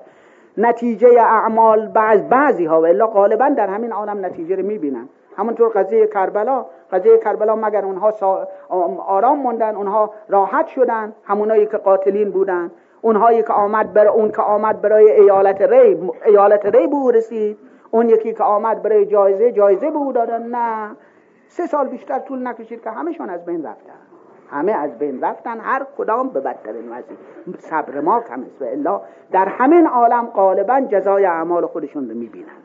[0.57, 5.09] نتیجه اعمال بعض بعضی ها و الا غالبا در همین عالم نتیجه رو می بینن
[5.37, 8.13] همونطور قضیه کربلا قضیه کربلا مگر اونها
[9.07, 14.41] آرام موندن اونها راحت شدن همونایی که قاتلین بودن اونهایی که آمد برای اون که
[14.41, 17.57] آمد برای ایالت ری ایالت ری به رسید
[17.91, 20.95] اون یکی که آمد برای جایزه جایزه به او دادن نه.
[21.47, 23.93] سه سال بیشتر طول نکشید که همشون از بین رفتن.
[24.49, 27.17] همه از بین رفتن هر کدام به بدترین وضعی.
[27.57, 32.63] صبر ما کم است و الا در همین عالم غالبا جزای اعمال خودشون رو می‌بینن.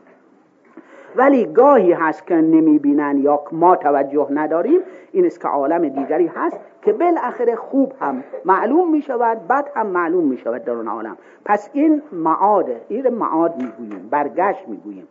[1.15, 4.79] ولی گاهی هست که نمی‌بینن یا ما توجه نداریم.
[5.11, 9.87] این است که عالم دیگری هست که بالاخره خوب هم معلوم می شود بد هم
[9.87, 11.17] معلوم می شود در اون عالم.
[11.45, 15.07] پس این معاده این معاد می‌گوییم برگشت می‌گوییم.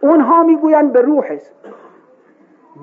[0.00, 1.52] اونها می‌گویند به روح است.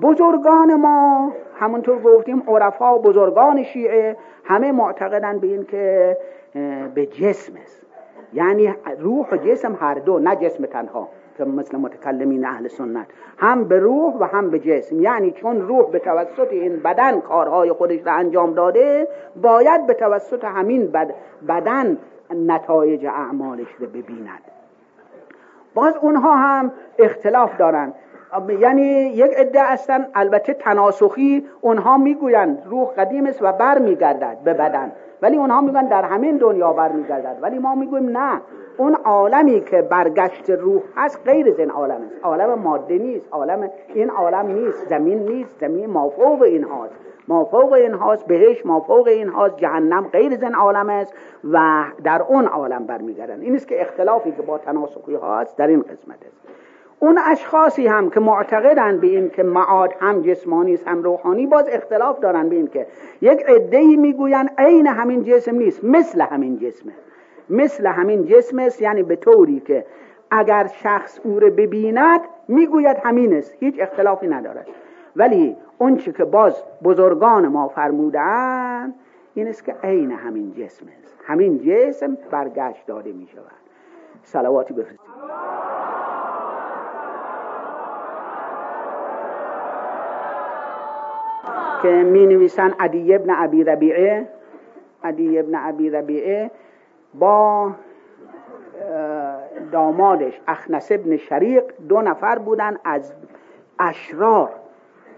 [0.02, 6.16] بزرگان ما همونطور گفتیم عرفا و بزرگان شیعه همه معتقدن به این که
[6.94, 7.86] به جسم است.
[8.32, 11.08] یعنی روح و جسم هر دو نه جسم تنها.
[11.38, 13.06] که مثل متکلمین اهل سنت
[13.38, 15.00] هم به روح و هم به جسم.
[15.00, 19.08] یعنی چون روح به توسط این بدن کارهای خودش را انجام داده
[19.42, 20.92] باید به توسط همین
[21.48, 21.98] بدن
[22.30, 24.40] نتایج اعمالش رو ببیند.
[25.74, 27.94] باز اونها هم اختلاف دارند
[28.60, 28.82] یعنی
[29.14, 32.62] یک عده هستن البته تناسخی اونها می‌گویند.
[32.66, 34.92] روح قدیم است و بر میگردد به بدن.
[35.22, 38.40] ولی اونها میگن در همین دنیا بر میگردد ولی ما می‌گویم نه.
[38.76, 42.24] اون عالمی که برگشت روح هست غیر از این عالم است.
[42.24, 43.28] عالم ماده نیست.
[43.32, 44.88] عالم این عالم نیست.
[44.88, 45.60] زمین نیست.
[45.60, 46.94] زمین مافوق این هاست
[47.28, 51.14] مافوق این هاست بهش مافوق این هاست جهنم غیر از این عالم است
[51.52, 53.40] و در اون عالم برمیگردن.
[53.40, 56.36] این است که اختلافی که با تناسخی هاست در این قسمت است.
[57.00, 61.68] اون اشخاصی هم که معتقدن به این که معاد هم جسمانی است هم روحانی باز
[61.68, 62.86] اختلاف دارن به این که
[63.20, 66.92] یک عده‌ای می‌گوین عین همین جسم نیست مثل همین جسمه.
[67.50, 69.86] مثل همین جسم است یعنی به طوری که
[70.30, 74.66] اگر شخص او رو ببیند می‌گوید همین است هیچ اختلافی ندارد.
[75.16, 78.94] ولی اون که باز بزرگان ما فرمودن
[79.34, 81.18] این است که عین همین جسم است.
[81.26, 83.42] همین جسم برگشت داده می شود
[84.22, 85.00] سلواتی بفرستید.
[91.82, 94.28] که می نویسن عدی ابن عبی ربیعه.
[95.04, 96.50] عدی ابن عبی ربیعه
[97.14, 97.72] با
[99.72, 103.12] دامادش اخنس ابن شریق دو نفر بودن از
[103.78, 104.50] اشرار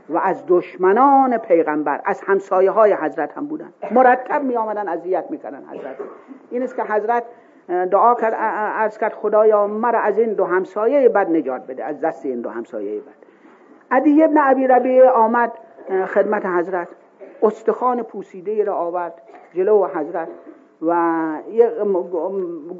[0.08, 3.72] و از دشمنان پیغمبر از همسایه های حضرت هم بودن.
[3.90, 5.96] مرتب می آمدن اذیت می‌کردن حضرت.
[6.50, 7.22] این است که حضرت
[7.90, 8.34] دعا کرد
[8.76, 12.50] از کرد خدایا مرا از این دو همسایه بد نجات بده از دست این دو
[12.50, 13.04] همسایه بد.
[13.90, 15.52] عدی ابن عبی ربیعه آمد
[16.14, 16.88] خدمت حضرت.
[17.42, 19.22] استخوان پوسیده را آورد
[19.54, 20.28] جلو حضرت.
[20.82, 21.38] و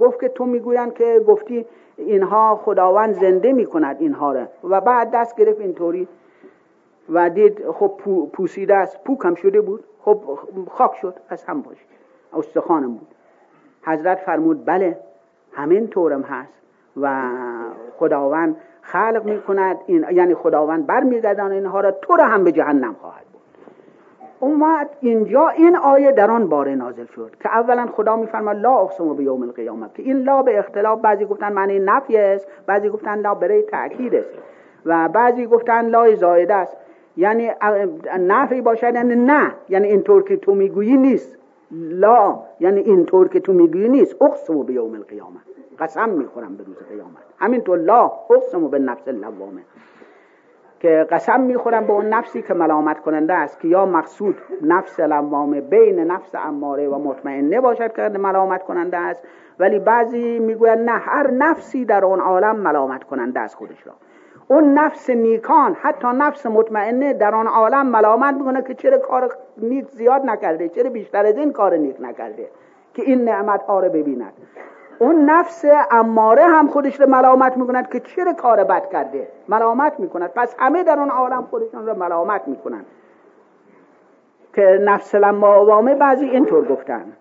[0.00, 4.46] گفت که تو می‌گویند که گفتی اینها خداوند زنده می‌کند اینها را.
[4.64, 6.08] و بعد دست گرفت اینطوری
[7.08, 7.92] و دید خب
[8.32, 9.04] پوسیده است.
[9.04, 9.84] پوکم شده بود.
[10.00, 10.20] خب
[10.70, 11.14] خاک شد.
[11.28, 11.84] از هم باشه
[12.32, 13.08] استخوانم بود.
[13.82, 14.98] حضرت فرمود بله
[15.52, 16.52] همین طورم هست.
[16.96, 17.30] و
[17.98, 19.78] خداوند خلق می‌کند.
[19.86, 21.90] این یعنی خداوند برمیگردان اینها را.
[21.90, 23.27] تو را هم به جهنم خواهد.
[24.40, 29.14] اومد اینجا این آیه در آن باره نازل شد که اولا خدا میفرماد لا اقسم
[29.14, 33.20] به یوم القیامت که این لا به اختلاف بعضی گفتن معنی نفی است بعضی گفتن
[33.20, 34.30] لا برای تاکید است
[34.86, 36.76] و بعضی گفتن لا زائده است.
[37.16, 37.50] یعنی
[38.18, 41.38] نفی باشد یعنی نه یعنی اینطور که تو می‌گویی نیست.
[41.70, 44.22] لا یعنی اینطور که تو می‌گویی نیست.
[44.22, 45.40] اقسم به یوم القیامت.
[45.78, 47.22] قسم می‌خورم به روز قیامت.
[47.38, 49.60] همینطور لا اقسم به نفس اللوامه.
[50.80, 55.60] که قسم می‌خورم به اون نفسی که ملامت کننده است که یا مقصود نفس لوامه
[55.60, 59.24] بین نفس اماره و مطمئنه باشد که ملامت کننده است
[59.58, 63.92] ولی بعضی می‌گویند نه هر نفسی در اون عالم ملامت کننده است خودش را.
[64.48, 69.88] اون نفس نیکان حتی نفس مطمئنه در آن عالم ملامت می‌کنه که چرا کار نیک
[69.88, 72.48] زیاد نکرده چرا بیشتر از این کار نیک نکرده
[72.94, 74.32] که این نعمت ها رو ببیند.
[74.98, 80.30] اون نفس اماره هم خودش رو ملامت می‌کند که چرا کار بد کرده؟ ملامت می‌کند.
[80.30, 82.86] پس همه در اون عالم خودشون رو ملامت می‌کنند
[84.54, 87.12] که نفس لوامه بعضی اینطور گفتن.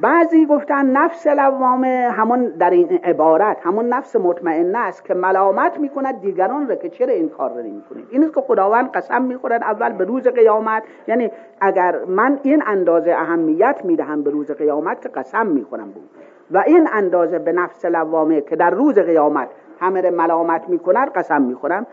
[0.00, 6.20] بعضی گفتن نفس لوامه همون در این عبارت همون نفس مطمئنه است که ملامت می‌کند
[6.20, 9.92] دیگران رو که چرا این کار رو نمی‌کنید؟ این است که خداوند قسم می‌خورد اول
[9.92, 10.82] به روز قیامت.
[11.08, 16.10] یعنی اگر من این اندازه اهمیت می‌دهم به روز قیامت که قسم می‌خورم بود.
[16.50, 19.48] و این اندازه به نفس لوامه که در روز قیامت
[19.80, 21.86] همه ملامت می‌کند قسم می‌خورم.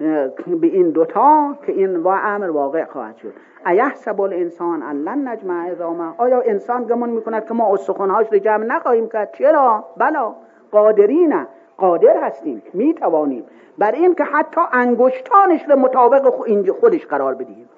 [0.00, 3.32] به این دوتا که این و امر واقع خواهد شد.
[3.66, 6.14] ایحسب الانسان ان نجمع عظامه.
[6.18, 10.34] آیا انسان گمان می‌کند که ما استخوانهاش رو جمع نخواهیم کرد؟ چرا؟ بلا.
[10.70, 11.46] قادرینه
[11.76, 12.62] قادر هستیم.
[12.74, 13.44] می‌توانیم.
[13.78, 16.34] بر این که حتی انگشتانش رو مطابق
[16.80, 17.68] خودش قرار بدیم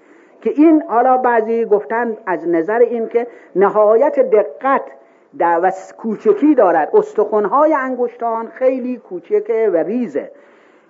[0.40, 4.82] که این حالا بعضی گفتن از نظر این که نهایت دقت
[5.38, 6.90] و کوچکی دارد.
[6.94, 10.30] استخونهای انگشتان خیلی کوچکه و ریزه.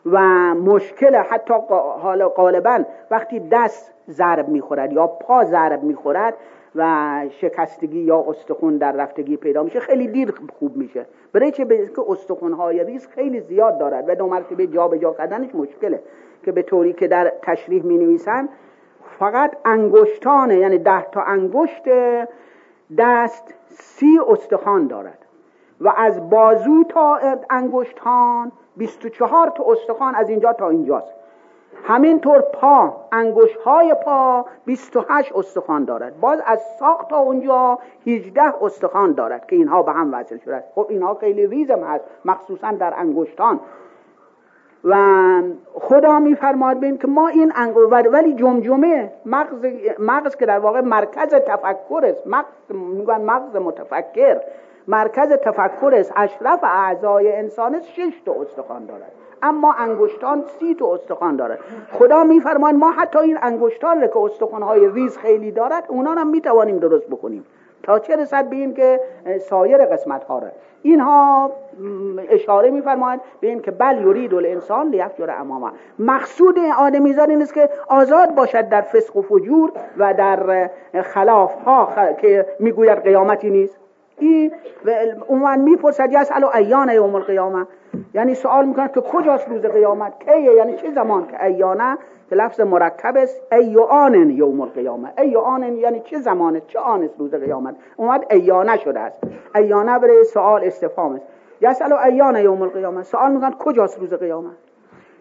[0.06, 0.20] و
[0.54, 1.54] مشکل حتی
[2.02, 6.34] حالا غالبا وقتی دست ضرب می‌خورد یا پا ضرب می‌خورد
[6.74, 11.06] و شکستگی یا استخون در رفتگی پیدا میشه خیلی دیر خوب میشه.
[11.32, 15.54] برای چه که استخونهای ریز خیلی زیاد دارد و دو مرتبه جا به جا کردنش
[15.54, 16.02] مشکله
[16.44, 18.48] که به طوری که در تشریح می نویسن
[19.18, 21.82] فقط انگشتانه یعنی ده تا انگشت
[22.98, 25.18] دست سی استخوان دارد
[25.80, 27.18] و از بازو تا
[27.50, 31.12] انگشتان 24 تا استخوان از اینجا تا اینجاست.
[31.84, 36.20] همینطور پا انگوش های پا 28 استخوان دارد.
[36.20, 40.86] باز از ساق تا اونجا 18 استخوان دارد که اینها به هم وصل شده خب
[40.90, 43.60] اینها خیلی ریزم هست مخصوصا در انگشتان.
[44.84, 44.96] و
[45.74, 49.66] خدا میفرماد بین که ما این انگو ولی جمجمه مغز,
[49.98, 54.40] مغز که در واقع مرکز تفکر است مغز میگن مغز متفکر.
[54.88, 59.12] مرکز تفکر اشرف اعضای انسان است شش تا استخوان دارد
[59.42, 61.58] اما انگشتان سی تا استخوان دارد
[61.92, 67.06] خدا میفرمان ما حتی این انگشتان که استخوانهای ریز خیلی دارد اونا هم می‌توانیم درست
[67.06, 67.44] بکنیم.
[67.82, 69.00] تا چه رسد به که
[69.40, 70.48] سایر قسمت ها را
[70.82, 71.50] اینها
[72.28, 75.70] اشاره میفرمایند به این که بل یرید الانسان لیفجر امامه.
[75.98, 80.70] مقصود آدمیزاد این است که آزاد باشد در فسق و فجور و در
[81.02, 83.81] خلاف ها که می‌گوید قیامتی نیست.
[84.22, 84.52] این
[85.28, 87.66] عنوان می‌پرسد یسالو ایان یوم القیامه
[88.14, 91.98] یعنی سوال می‌کنه که کجاست روز قیامت؟ کیه؟ یعنی چه زمان که ایانه؟
[92.30, 97.02] که لفظ مرکب است ای آنن یوم القیامه ای آنن یعنی چه زمانه؟ چه آن
[97.02, 99.18] است روز قیامت؟ اومد ایانه شده است.
[99.54, 101.26] ایانه برای سوال استفهام است
[101.60, 104.71] یسالو ایان یوم القیامه سوال می‌کنه کجاست روز قیامت؟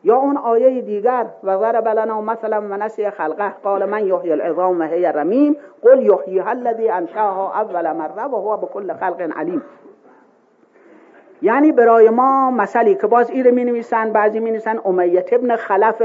[0.03, 3.49] یا اون آیه دیگر و ضرب لنا مثلا و نسی خلقه.
[3.63, 5.55] قال من یحیی العظام و هی رمیم.
[5.81, 9.61] قل یحییها الذی انشاها اول مره و هو بكل خلق علیم.
[11.41, 16.01] یعنی برای ما مثلی که باز ایره می نویسن بعضی می نویسن امیت ابن خلف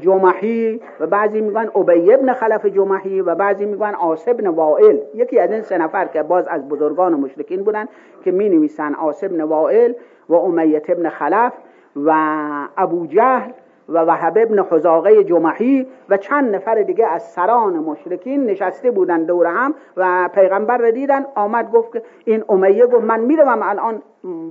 [0.00, 4.98] جمحی و بعضی میگن ابی ابن خلف جمحی و بعضی میگن آسب ابن وائل.
[5.14, 7.88] یکی از این سه نفر که باز از بزرگان مشرکین بودن
[8.24, 9.92] که می نویسن آسب ابن وائل
[10.28, 11.52] و امیت ابن خلف.
[11.96, 12.12] و
[12.76, 13.50] ابو جهل
[13.88, 19.46] و وهب ابن خزاقه جمحی و چند نفر دیگه از سران مشرکین نشسته بودن دور
[19.46, 21.26] هم و پیغمبر را دیدن.
[21.34, 24.02] آمد گفت که این امیه گفت من می‌روم الان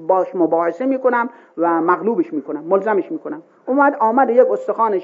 [0.08, 3.42] باش مباحثه می‌کنم و مغلوبش می‌کنم ملزمش می‌کنم.
[3.66, 5.00] اومد آمد یک استخوان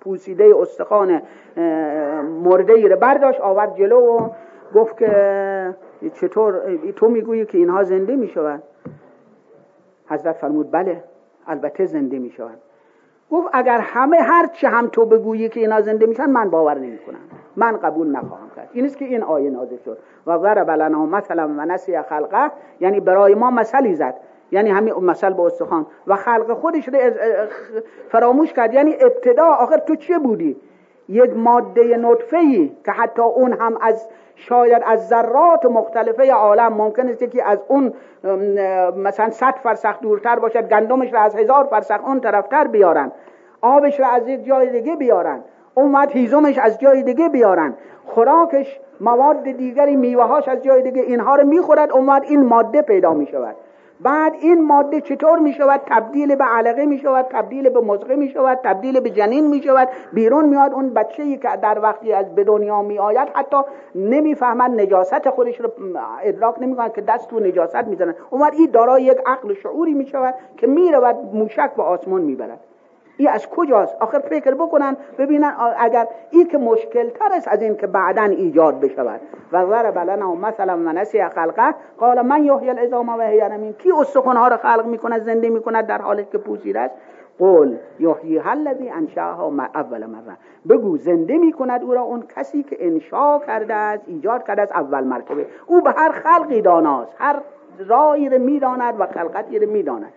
[0.00, 1.22] پوسیده استخوان
[2.44, 4.28] مرده رو برداشت آورد جلو و
[4.74, 5.74] گفت که
[6.14, 6.60] چطور
[6.96, 8.62] تو می‌گویی که اینها زنده می‌شوند
[10.06, 11.04] حضرت فرمود بله.
[11.46, 12.58] البته زنده می‌شوند
[13.30, 17.18] گفت اگر همه هر چه هم تو بگویی که اینا زنده میشن من باور نمی‌کنم.
[17.56, 18.68] من قبول نخواهم کرد.
[18.72, 19.98] این است که این آیه نازل شد.
[20.26, 22.50] و ضرب لنا مثلا و نسی خلقه.
[22.80, 24.14] یعنی برای ما مثلی زد.
[24.50, 25.86] یعنی همین مثل به استخوان.
[26.06, 26.94] و خلق خودش رو
[28.08, 28.74] فراموش کرد.
[28.74, 30.56] یعنی ابتدا آخر تو چه بودی؟
[31.12, 37.08] یک ماده نطفه ای که حتی اون هم از شاید از ذرات مختلفه عالم ممکن
[37.08, 37.92] است که از اون
[38.96, 43.12] مثلا صد فرسخ دورتر باشد گندمش را از هزار فرسخ اون طرفتر بیارن
[43.60, 45.40] آبش را از یک جای دیگه بیارن
[45.74, 47.74] اومد هیزمش از جای دیگه بیارن
[48.06, 53.56] خوراکش مواد دیگری میوهاش از جای دیگه اینها رو می‌خورد اومد این ماده پیدا می‌شود.
[54.02, 58.28] بعد این ماده چطور می شود تبدیل به علقه می شود تبدیل به مزغه می
[58.28, 62.34] شود تبدیل به جنین می شود بیرون میاد اون بچه ای که در وقتی از
[62.34, 63.56] به دنیا می آید حتی
[63.94, 65.70] نمی‌فهمد نجاست خودش رو
[66.22, 68.14] ادراک نمی که دست تو نجاست می‌زنن.
[68.30, 72.34] اومد این دارای یک عقل شعوری می شود که می رود موشک به آسمان می
[72.34, 72.60] برد
[73.22, 77.76] این از کجاست؟ آخر فکر بکنن ببینن اگر این که مشکل تر است از این
[77.76, 79.20] که بعدا ایجاد بشود.
[79.52, 81.74] و ضرب لنا مثلا و نسی خلقه.
[81.98, 85.86] قال من یحیی العظام و هی رمیم کی استخوان ها رو خلق می‌کنه زنده می‌کند
[85.86, 86.94] در حالی که پوسیده است؟
[87.38, 90.36] قول یحیی الذی انشاها اول مره.
[90.68, 95.04] بگو زنده می‌کند او را اون کسی که انشا کرده است ایجاد کرده است اول
[95.04, 95.46] مرتبه.
[95.66, 97.12] او به هر خلقی داناست.
[97.18, 97.36] هر
[97.88, 100.12] رایی رو می‌داند و خلقتی رو می‌داند.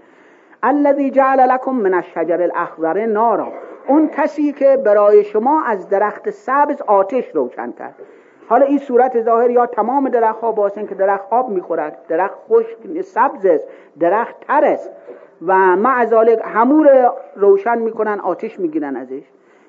[0.63, 3.47] الذي جعل لكم من الشجر الاخضر نارا.
[3.87, 7.95] اون کسی که برای شما از درخت سبز آتش روشن کرد.
[8.49, 11.97] حالا این صورت ظاهر یا تمام درخت ها باسن که درخت آب می‌خورد.
[12.07, 13.67] درخت خشک سبز است
[13.99, 14.91] درخت تر است.
[15.47, 19.23] و مع ذالک همور روشن می‌کنن آتش می‌گیرن ازش.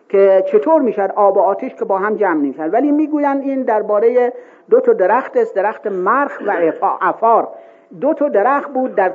[0.08, 4.32] که چطور می‌شد آب و آتش که با هم جمع نمیشن ولی می‌گویند این درباره
[4.70, 7.48] دو تا درخت است درخت مرخ و افار
[8.00, 9.12] دو تا درخت بود در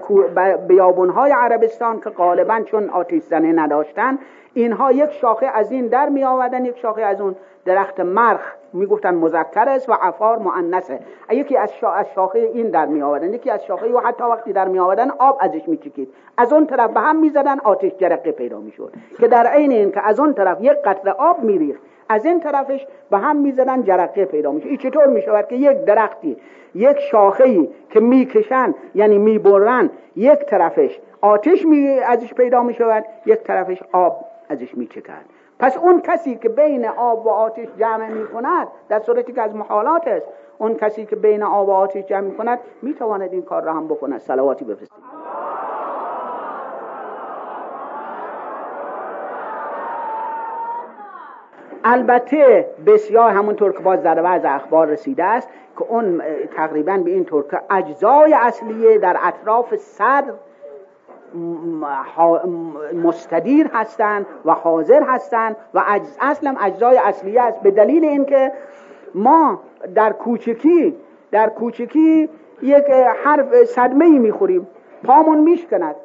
[0.67, 4.19] بیابونهای عربستان که غالبا چون آتیش زنه نداشتن.
[4.53, 8.53] اینها یک شاخه از این در می آوردن یک شاخه از اون درخت مرخ.
[8.73, 10.99] می‌گفتن مذکر است و عفار مؤنثه
[11.31, 14.67] یکی از, از شاخه این در می آوردن یکی از شاخه و حتی وقتی در
[14.67, 16.13] می آوردن آب ازش میچکید.
[16.37, 18.93] از اون طرف به هم می‌زدن آتش جرقه پیدا می‌شد.
[19.19, 21.81] که در عین این که از اون طرف یک قطره آب میریخت.
[22.11, 24.67] از این طرفش به هم می‌زدن جرقه پیدا میشه.
[24.67, 26.37] این چطور می‌شود که یک درختی
[26.75, 33.83] یک شاخه که می‌کشن یعنی می‌برن یک طرفش آتش می ازش پیدا می‌شود یک طرفش
[33.91, 35.25] آب ازش میچکند.
[35.59, 39.55] پس اون کسی که بین آب و آتش جمع می کند در صورتی که از
[39.55, 42.95] محالات است اون کسی که بین آب و آتش جمع می کند می
[43.31, 44.19] این کار را هم بکند.
[44.19, 45.03] سلواتی بفرستید.
[51.83, 56.21] البته بسیار همونطور که باز در بعض اخبار رسیده است که اون
[56.55, 60.33] تقریبا به این طور که اجزای اصلیه در اطراف صدر
[63.03, 65.83] مستدیر هستند و حاضر هستند و
[66.19, 67.59] اصلا اجزای اصلیه است.
[67.61, 68.51] به دلیل اینکه
[69.15, 69.59] ما
[69.95, 70.95] در کوچکی
[71.31, 72.29] در کوچکی
[72.61, 72.85] یک
[73.23, 74.67] حرف صدمه ای می‌خوریم.
[75.03, 75.95] پامون میشکند.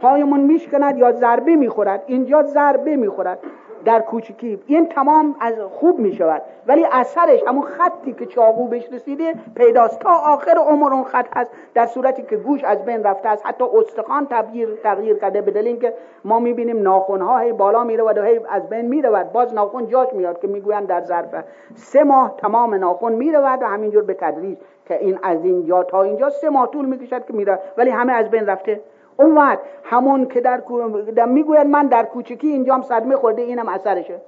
[0.00, 2.02] پایمون میشکند یا ضربه می‌خورد.
[2.06, 3.38] اینجا ضربه می‌خورد.
[3.84, 4.62] در کوچکی.
[4.66, 10.00] این تمام از خوب می شود ولی اثرش همون خطی که چاقو بهش رسیده پیداست.
[10.00, 11.50] تا آخر عمر اون خط هست.
[11.74, 13.46] در صورتی که گوش از بین رفته است.
[13.46, 18.22] حتی استخوان تغییر تغییر کرده به دلیل که ما می‌بینیم ناخن ها بالا میره و
[18.22, 19.32] هی از بین می‌رود.
[19.32, 24.02] باز ناخن جاش میاد که می‌گویند در ظرف سه ماه تمام ناخن می‌رود و همینجور
[24.02, 24.58] به تدریج.
[24.86, 28.30] که این از اینجا تا اینجا سه ماه طول می‌کشد که میره ولی همه از
[28.30, 28.80] بین رفته.
[29.18, 34.20] اون وقت همون که در, می‌گوید من در کوچکی اینجام صدمه خورده اینم اثرشه.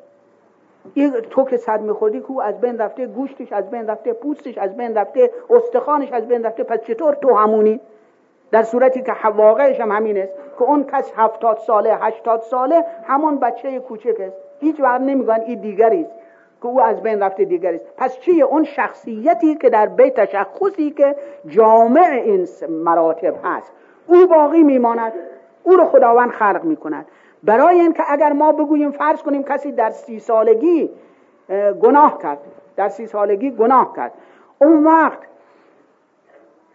[0.95, 4.77] این تو که صدمه خوردی کو از بین رفته گوشتش از بین رفته پوستش از
[4.77, 7.81] بین رفته استخوانش از بین رفته پس چطور تو همونی؟
[8.51, 10.15] در صورتی که واقعش هم همین
[10.59, 15.61] که اون کس هفتاد ساله هشتاد ساله همون بچه کوچک است هیچ وقت نمیگن این
[15.61, 16.07] دیگری
[16.63, 20.91] که او از بین رفته دیگری است پس چیه؟ اون شخصیتی که در بیت تشخصی
[20.91, 21.17] که
[21.47, 23.73] جامع این مراتب هست.
[24.11, 25.13] او باقی میماند.
[25.63, 27.07] او رو خداوند خلق می‌کند.
[27.43, 30.91] برای اینکه اگر ما بگوییم فرض کنیم کسی در سی سالگی
[31.83, 32.39] گناه کرد.
[32.77, 34.13] در سی سالگی گناه کرد.
[34.59, 35.19] اون وقت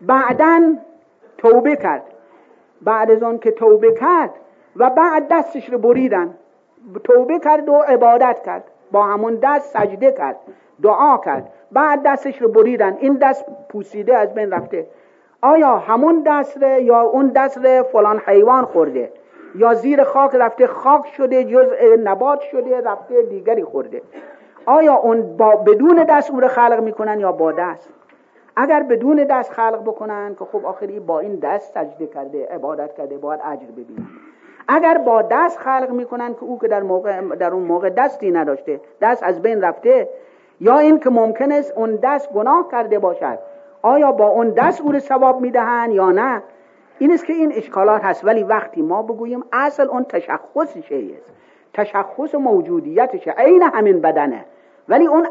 [0.01, 0.75] بعدا
[1.37, 2.03] توبه کرد.
[2.81, 4.29] بعد از اون که توبه کرد
[4.75, 6.33] و بعد دستش رو بریدن.
[7.03, 8.63] توبه کرد و عبادت کرد.
[8.91, 10.35] با همون دست سجده کرد.
[10.81, 11.51] دعا کرد.
[11.71, 12.97] بعد دستش رو بریدن.
[12.99, 14.87] این دست پوسیده از بین رفته.
[15.45, 19.11] آیا همون دست یا اون دست فلان حیوان خورده؟
[19.55, 21.67] یا زیر خاک رفته خاک شده جز
[22.03, 24.01] نبات شده رفته دیگری خورده؟
[24.65, 27.89] آیا اون با بدون دست او رو خلق می‌کنن یا با دست؟
[28.55, 33.17] اگر بدون دست خلق بکنن که خب آخری با این دست سجده کرده عبادت کرده
[33.17, 34.07] باید اجر ببینن
[34.67, 38.81] اگر با دست خلق می‌کنن که او که در, موقع در اون موقع دستی نداشته
[39.01, 40.09] دست از بین رفته
[40.61, 43.39] یا این که ممکن است اون دست گناه کرده باشد
[43.85, 46.43] آیا با اون دست او رو ثواب می‌دهن یا نه؟
[46.99, 48.25] این است که این اشکالات هست.
[48.25, 51.33] ولی وقتی ما بگوییم اصل اون تشخص است
[51.73, 54.45] تشخص موجودیتشه عین همین بدنه.
[54.89, 55.27] ولی اون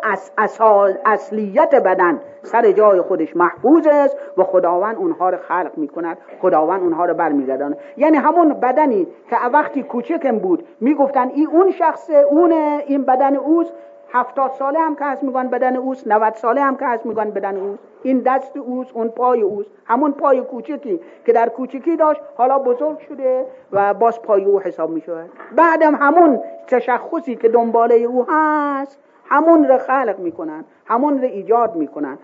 [1.07, 6.19] اصلیت بدن سر جای خودش محفوظ است و خداوند اونها رو خلق می‌کند.
[6.43, 12.15] خداوند اونها رو برمیگردانه یعنی همون بدنی که وقتی کوچکم بود می‌گفتن این اون شخصه
[12.15, 12.53] اون
[12.87, 13.73] این بدن اوست.
[14.15, 17.57] هفتاد ساله هم که هست میگن بدن اوست 90 ساله هم که هست میگن بدن
[17.57, 17.83] اوست.
[18.03, 19.71] این دست اوست اون پای اوست.
[19.85, 24.91] همون پای کوچکی که در کوچکی داشت حالا بزرگ شده و باز پای او حساب
[24.91, 28.99] می‌شود بعدم همون تشخصی که دنباله او هست
[29.29, 32.19] همون رو خلق می‌کنن همون رو ایجاد می‌کنن.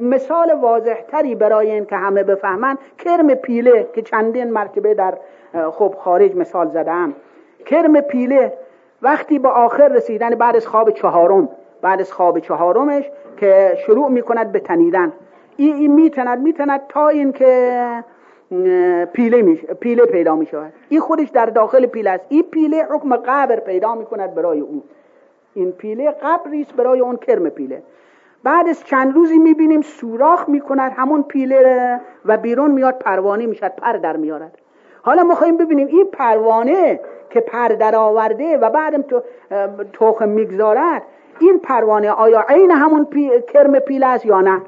[0.00, 5.14] مثال واضح تری برای این که همه بفهمن کرم پیله که چندین مرتبه در
[5.70, 7.14] خب خارج مثال زدم.
[7.66, 8.52] کرم پیله
[9.04, 11.48] وقتی به آخر رسیدن بعد از خواب چهارم
[11.82, 15.12] بعد از خواب چهارمش که شروع می‌کند به تنیدن.
[15.56, 18.04] این, این میتند میتند تا اینکه
[19.12, 19.64] پیله, میش...
[19.64, 22.24] پیله پیدا می شود این خودش در داخل پیله است.
[22.28, 24.82] این پیله حکم قبر پیدا می کند برای او
[25.54, 27.82] این پیله قبری است برای اون کرم پیله.
[28.44, 33.92] بعد از چند روزی می‌بینیم سوراخ می‌کند همون پیله و بیرون میاد پروانه می‌شد پر
[33.92, 34.58] در میارد
[35.02, 37.00] حالا ما خواهیم ببینیم این پروانه
[37.30, 39.22] که پر در آورده و بعدم تو
[39.92, 41.02] توخم می‌گذارد
[41.40, 44.60] این پروانه آیا عین همون پی، کرم پیل است یا نه؟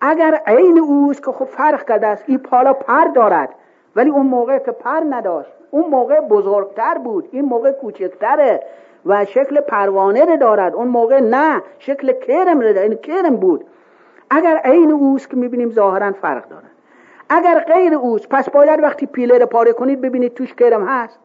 [0.00, 3.48] اگر عین اوست که خب فرق کرده است این پالا پر دارد
[3.96, 8.60] ولی اون موقع که پر نداشت اون موقع بزرگتر بود این موقع کوچکتره
[9.06, 13.64] و شکل پروانه رو دارد اون موقع نه شکل کرم رو دارد کرم بود.
[14.30, 16.70] اگر عین اوست که می‌بینیم ظاهرا فرق دارد.
[17.28, 21.18] اگر غیر اوست پس باید وقتی پیله رو پاره کنید ببینید توش کرم هست.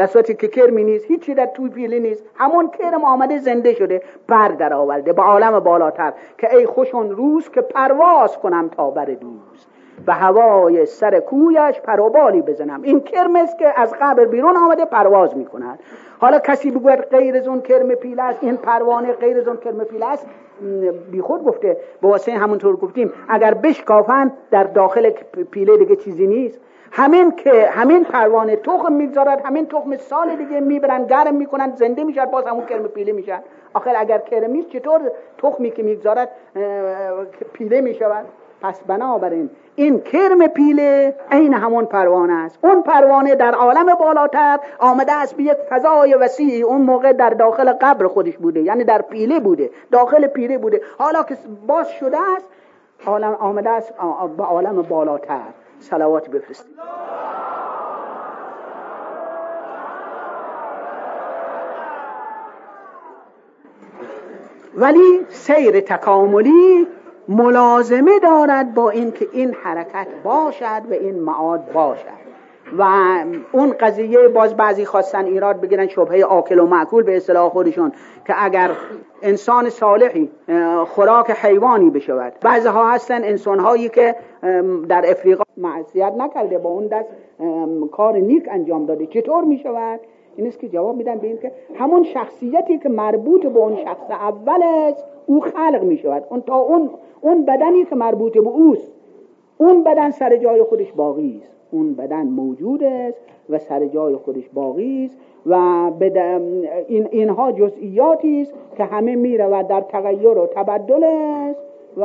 [0.00, 2.24] در صورتی که کرمی نیست هیچی در توی پیله نیست.
[2.34, 7.48] همون کرم آمده زنده شده بر در آورده به عالم بالاتر که ای خوشون روز
[7.48, 9.68] که پرواز کنم تا بر دوست
[10.06, 12.82] و هوای سر کویش پروبالی بزنم.
[12.82, 15.78] این کرم است که از قبر بیرون آمده پرواز می‌کند.
[16.18, 19.84] حالا کسی بگوید غیر از اون کرم پیله است؟ این پروانه غیر از اون کرم
[19.84, 20.26] پیله است؟
[21.10, 21.76] بیخود گفته.
[22.02, 25.10] به واسه همونطور گفتیم اگر بشکافن در داخل
[25.50, 26.60] پیله دیگه چیزی نیست.
[26.92, 32.30] همین که همین پروانه تخم می‌گذارد همین تخم سال دیگه می‌برن گرم می‌کنن زنده می‌شد
[32.30, 33.40] باز همون کرم پیله میشن.
[33.74, 35.00] آخر اگر کرم نیست چطور
[35.38, 36.28] تخمی که می‌گذارد
[37.52, 38.26] پیله می‌شود؟
[38.62, 42.58] پس بنابراین این کرم پیله عین همون پروانه است.
[42.62, 47.72] اون پروانه در عالم بالاتر آمده است به یک فضای وسیعی اون موقع در داخل
[47.72, 50.80] قبر خودش بوده یعنی در پیله بوده داخل پیله بوده.
[50.98, 51.36] حالا که
[51.66, 52.46] باز شده است
[53.06, 53.92] عالم آمده است
[54.36, 55.40] به عالم بالاتر.
[55.80, 56.80] صلوات بفرستید
[64.74, 66.86] ولی سیر تکاملی
[67.28, 72.19] ملازمه دارد با اینکه این حرکت باشد و این معاد باشد.
[72.78, 72.84] و
[73.52, 77.92] اون قضیه باز بعضی خواستن ایراد بگیرن شبهه آکل و معکول به اصطلاح خودشون
[78.26, 78.70] که اگر
[79.22, 80.30] انسان صالحی
[80.86, 82.32] خوراک حیوانی بشود.
[82.40, 84.16] بعضی ها هستن انسان هایی که
[84.88, 87.08] در افریقا معصیت نکرده با اون دست
[87.92, 89.06] کار نیک انجام داده.
[89.06, 90.00] چطور می شود؟
[90.36, 94.10] این است که جواب میدن به این که همون شخصیتی که مربوط به اون شخص
[94.10, 96.90] اول است او خلق می شود اون تا اون
[97.20, 98.92] اون بدنی که مربوط به اوست
[99.58, 101.59] اون بدن سر جای خودش باقی است.
[101.70, 103.18] اون بدن موجود است
[103.50, 105.54] و سر جای خودش باقی است و
[106.88, 111.60] این اینها جزئیاتی است که همه می رود در تغییر و تبدل است
[111.96, 112.04] و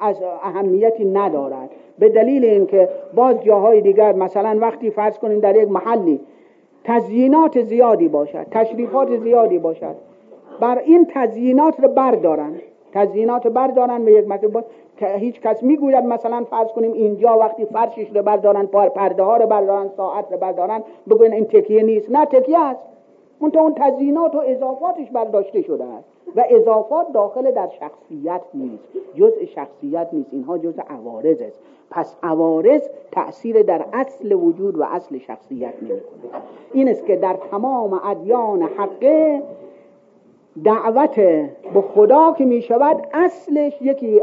[0.00, 1.70] از اهمیتی ندارد.
[1.98, 6.20] به دلیل اینکه باز جاهای دیگر مثلا وقتی فرض کنیم در یک محلی
[6.84, 9.94] تزیینات زیادی باشد تشریفات زیادی باشد
[10.60, 12.52] بر این تزیینات رو بردارن.
[12.96, 14.26] تزیینات بردارن به یک
[14.96, 19.46] که هیچ کس می‌گوید مثلا فرض کنیم اینجا وقتی فرشش رو بردارن پرده ها رو
[19.46, 22.10] بردارن ساعت رو بردارن بگوین این تکیه نیست.
[22.10, 22.80] نه تکیه است.
[23.38, 26.08] اون اون تزیینات و اضافاتش برداشته شده است.
[26.36, 28.88] و اضافات داخل در شخصیت نیست.
[29.14, 30.28] جزء شخصیت نیست.
[30.32, 31.60] اینها جزء عوارض است.
[31.90, 36.00] پس عوارض تأثیر در اصل وجود و اصل شخصیت نمی‌کنه.
[36.72, 39.42] این است که در تمام ادیان حقه
[40.64, 41.14] دعوت
[41.74, 44.20] به خدا که می شود اصلش یکی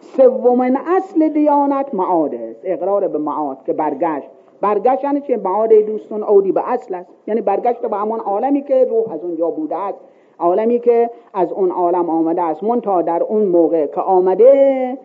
[0.00, 2.60] سومین اصل دیانت معاد است.
[2.64, 4.28] اقرار به معاد که برگشت.
[4.60, 7.10] برگشت یعنی چه معاد دوستون اودی به اصل است.
[7.26, 9.98] یعنی برگشت به همان عالمی که روح از اونجا بوده است.
[10.38, 12.64] عالمی که از اون عالم آمده است.
[12.64, 14.98] منتها در اون موقع که آمده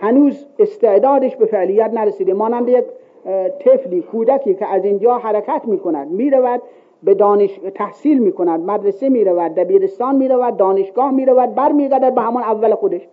[0.00, 2.34] هنوز استعدادش به فعلیت نرسیده.
[2.34, 2.84] مانند یک
[3.60, 6.62] طفلی کودکی که از اینجا حرکت می کند می رود
[7.02, 11.72] به دانش تحصیل می کند مدرسه می رود دبیرستان می رود دانشگاه می رود بر
[11.72, 13.08] می به همان اول خودش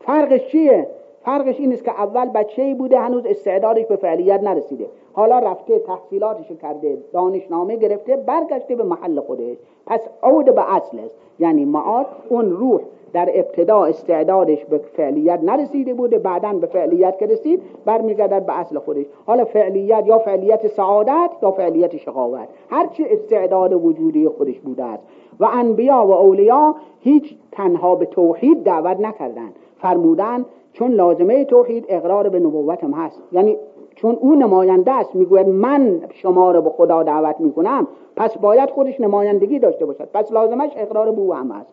[0.00, 0.88] فرقش چیه؟
[1.26, 4.86] فرقش این است که اول بچه ای بوده هنوز استعدادش به فعلیت نرسیده.
[5.12, 9.56] حالا رفته تحصیلاتش کرده دانشنامه گرفته برگشته به محل خودش.
[9.86, 11.14] پس عود به اصل است.
[11.38, 12.80] یعنی معاد اون روح
[13.12, 18.78] در ابتدا استعدادش به فعلیت نرسیده بوده بعدا به فعلیت که رسید برمیگردد به اصل
[18.78, 19.06] خودش.
[19.26, 22.48] حالا فعلیت یا فعلیت سعادت یا فعلیت شقاوت.
[22.70, 25.02] هرچی استعداد وجودی خودش بوده است.
[25.40, 29.54] و انبیا و اولیا هیچ تنها به توحید دعوت نکردند.
[29.78, 30.44] فرمودن
[30.76, 33.22] چون لازمه توحید اقرار به نبوتم هست.
[33.32, 33.56] یعنی
[33.94, 39.00] چون او نماینده است می‌گوید من شما رو به خدا دعوت می‌کنم پس باید خودش
[39.00, 40.08] نمایندگی داشته باشد.
[40.14, 41.70] پس لازمش اقرار به او هم هست.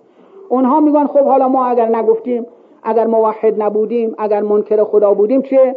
[0.49, 2.45] اونها میگن خب حالا ما اگر نگفتیم
[2.83, 5.75] اگر موحد نبودیم اگر منکر خدا بودیم چه؟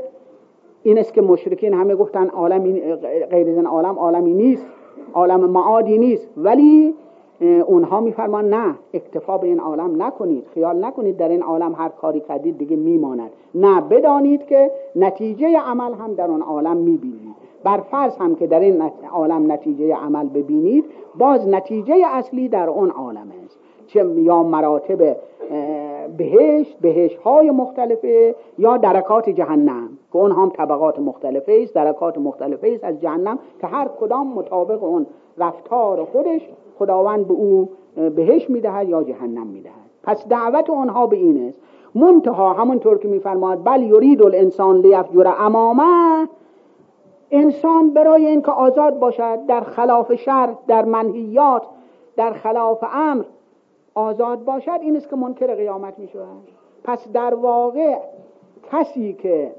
[0.82, 2.62] این است که مشرکین همه گفتن عالم
[3.30, 4.66] غیر از عالم عالمی نیست
[5.14, 6.28] عالم معادی نیست.
[6.36, 6.94] ولی
[7.40, 12.20] اونها میفرمان نه اکتفا به این عالم نکنید خیال نکنید در این عالم هر کاری
[12.20, 13.30] کردید دیگه میماند.
[13.54, 17.34] نه بدانید که نتیجه عمل هم در اون عالم می‌بینید.
[17.64, 18.82] بر فرض هم که در این
[19.12, 20.84] عالم نتیجه عمل ببینید
[21.18, 23.58] باز نتیجه اصلی در اون عالم است.
[23.86, 25.16] چه یا مراتب
[26.16, 32.68] بهشت بهشت های مختلفه یا درکات جهنم که اون هم طبقات مختلفه است درکات مختلفه
[32.68, 35.06] است از جهنم که هر کدام مطابق اون
[35.38, 36.48] رفتار خودش
[36.78, 37.68] خداوند به او
[38.16, 39.72] بهش می‌دهد یا جهنم می‌دهد.
[40.02, 41.60] پس دعوت آنها به این است.
[41.94, 46.28] منتها همونطور که میفرماد بل یرید الانسان لیفجر امامه.
[47.30, 51.62] انسان برای اینکه آزاد باشد در خلاف شر در منهیات
[52.16, 53.24] در خلاف امر
[53.94, 56.48] آزاد باشد این است که منکر قیامت می شود
[56.84, 57.98] پس در واقع
[58.72, 59.54] کسی که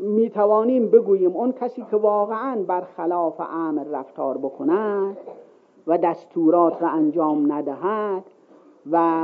[0.00, 5.16] می‌توانیم بگوییم اون کسی که واقعا برخلاف امر رفتار بکند
[5.86, 8.24] و دستورات را انجام ندهد
[8.90, 9.20] و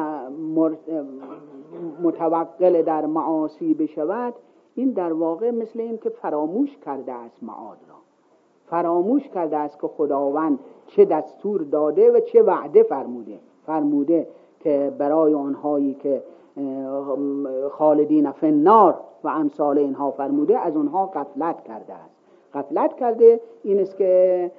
[2.02, 4.34] متوقل در معاصی بشود
[4.74, 7.94] این در واقع مثل این که فراموش کرده است معاد را.
[8.66, 13.38] فراموش کرده است که خداوند چه دستور داده و چه وعده فرموده.
[13.66, 14.28] فرموده
[14.60, 16.22] که برای آنهایی که
[17.70, 22.14] خالدین فنار و امثال اینها فرموده از اونها قفلت کرده است.
[22.54, 24.50] قفلت کرده این است که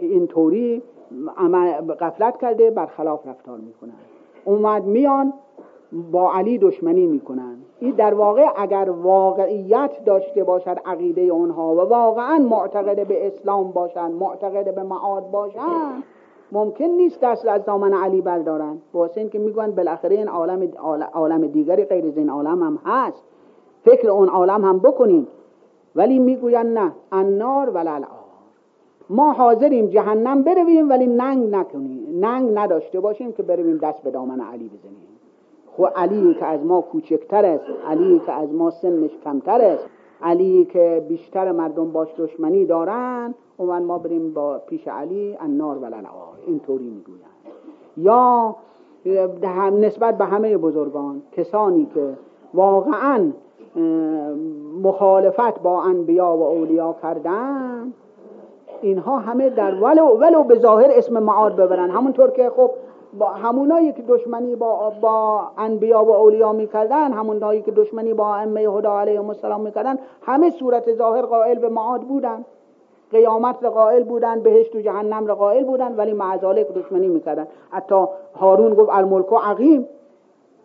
[0.00, 0.82] اینطوری
[2.00, 3.92] قفلت کرده برخلاف رفتار می‌کنن.
[4.44, 5.32] اومد میان
[6.12, 7.56] با علی دشمنی می‌کنن.
[7.80, 14.12] این در واقع اگر واقعیت داشته باشد عقیده اونها و واقعا معتقد به اسلام باشن
[14.12, 16.02] معتقد به معاد باشن
[16.52, 18.78] ممکن نیست دست از دامن علی بردارن.
[18.94, 20.68] واسه این که می‌گوین بالاخره این عالم,
[21.12, 23.24] عالم دیگری غیر از این عالم هم هست.
[23.84, 25.26] فکر اون عالم هم بکنیم.
[25.96, 28.02] ولی می‌گوین نه النار ولل
[29.10, 32.06] ما حاضریم جهنم برویم ولی ننگ نکنیم.
[32.20, 35.08] ننگ نداشته باشیم که برویم دست به دامن علی بزنیم.
[35.66, 39.88] خو علی که از ما کوچکتر است علی که از ما سنش کمتر است
[40.22, 45.84] علی که بیشتر مردم باش دشمنی دارن و ما بریم با پیش علی النار و
[45.84, 46.04] این
[46.46, 47.18] اینطوری می‌گوین
[47.96, 48.56] یا
[49.70, 52.12] نسبت به همه بزرگان کسانی که
[52.54, 53.32] واقعا
[54.82, 57.92] مخالفت با انبیا و اولیا کردن
[58.82, 62.70] اینها همه در ولو ولو به ظاهر اسم معاد ببرن همونطور که خب
[63.18, 68.60] با همونایی که دشمنی با با انبیا و اولیا می‌کردن همونایی که دشمنی با ائمه
[68.60, 72.44] هدا علیهم السلام می‌کردن همه صورت ظاهر قائل به معاد بودن
[73.12, 78.04] قیامت را قائل بودن بهشت و جهنم را قائل بودن ولی معذالک دشمنی می‌کردن حتی
[78.34, 79.88] هارون گفت الملک و عقیم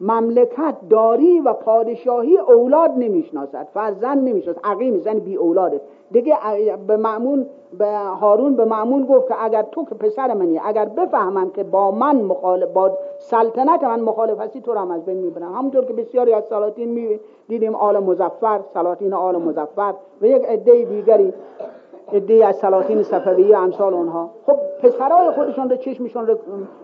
[0.02, 5.82] مملکت داری و پادشاهی اولاد نمی‌شناسد فرزند نمی‌شناسد عقیم زن بی اولاده
[6.12, 6.38] دیگه
[6.88, 7.46] به معمون
[7.78, 11.92] به هارون به معمون گفت که اگر تو که پسر منی اگر بفهمم که با
[11.92, 15.54] من مخالف با سلطنت من مخالف هستی تو را هم از بین می‌برم.
[15.54, 20.86] همونطور که بسیاری از سلاطین می دیدیم آل مزفر سلاطین آل مزفر و یک عده
[20.86, 21.34] دیگری
[22.14, 24.30] عده از سلاطین صفویه امثال اونها.
[24.45, 26.38] خب پسرای خودشون رو چشمشون رو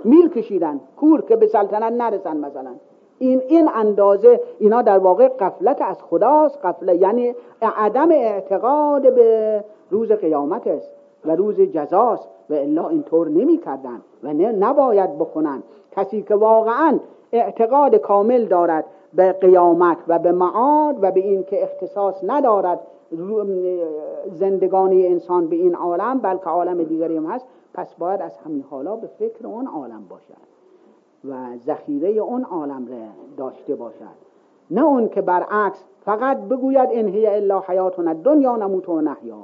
[0.03, 2.71] میل کشیدن؟ کور که به سلطنت نرسن مثلا.
[3.19, 6.59] این این اندازه اینا در واقع قفلت از خداست.
[6.63, 10.91] قفلت یعنی عدم اعتقاد به روز قیامت است
[11.25, 12.29] و روز جزاست.
[12.49, 16.99] و الا اینطور نمی کردن و نباید بکنن کسی که واقعا
[17.31, 22.79] اعتقاد کامل دارد به قیامت و به معاد و به این که اختصاص ندارد
[24.31, 27.45] زندگانی انسان به این عالم بلکه عالم دیگری هم هست.
[27.73, 30.55] پس باید از همین حالا به فکر اون عالم باشد
[31.29, 32.97] و ذخیره اون عالم را
[33.37, 34.25] داشته باشد.
[34.71, 39.37] نه اون که برعکس فقط بگوید ان هی الا حیاتنا دنیا نموت و نحیا.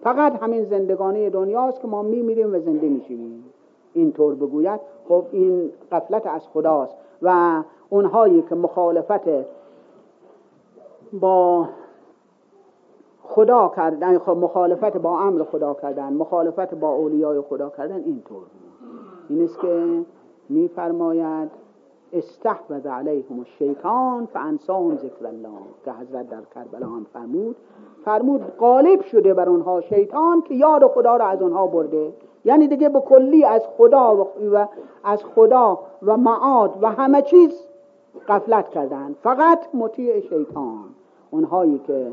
[0.00, 3.44] فقط همین زندگانی دنیاست که ما میمیریم و زنده میشیم
[3.92, 9.28] اینطور بگوید خب این قفلت از خداست و اونهایی که مخالفت
[11.12, 11.68] با
[13.28, 18.42] خدا کردن خب مخالفت با امر خدا کردن مخالفت با اولیای خدا کردن اینطور
[19.28, 20.04] این است که
[20.48, 21.50] میفرماید
[22.12, 25.58] استحوذ علیهم الشیطان فانساهم ذکر الله.
[25.84, 27.56] که حضرت در کربلا هم فرمود
[28.04, 32.12] فرمود غالب شده بر اونها شیطان که یاد خدا را از اونها برده.
[32.44, 34.68] یعنی دیگه به کلی از خدا و
[35.04, 37.66] از خدا و معاد و همه چیز
[38.28, 39.14] قفلت کردن.
[39.22, 40.84] فقط مطیع شیطان.
[41.30, 42.12] اونهایی که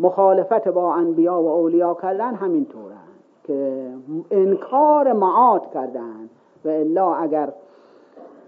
[0.00, 2.96] مخالفت با انبیا و اولیا کردن همینطورن
[3.44, 3.86] که
[4.30, 6.28] انکار معاد کردن
[6.64, 7.52] و الا اگر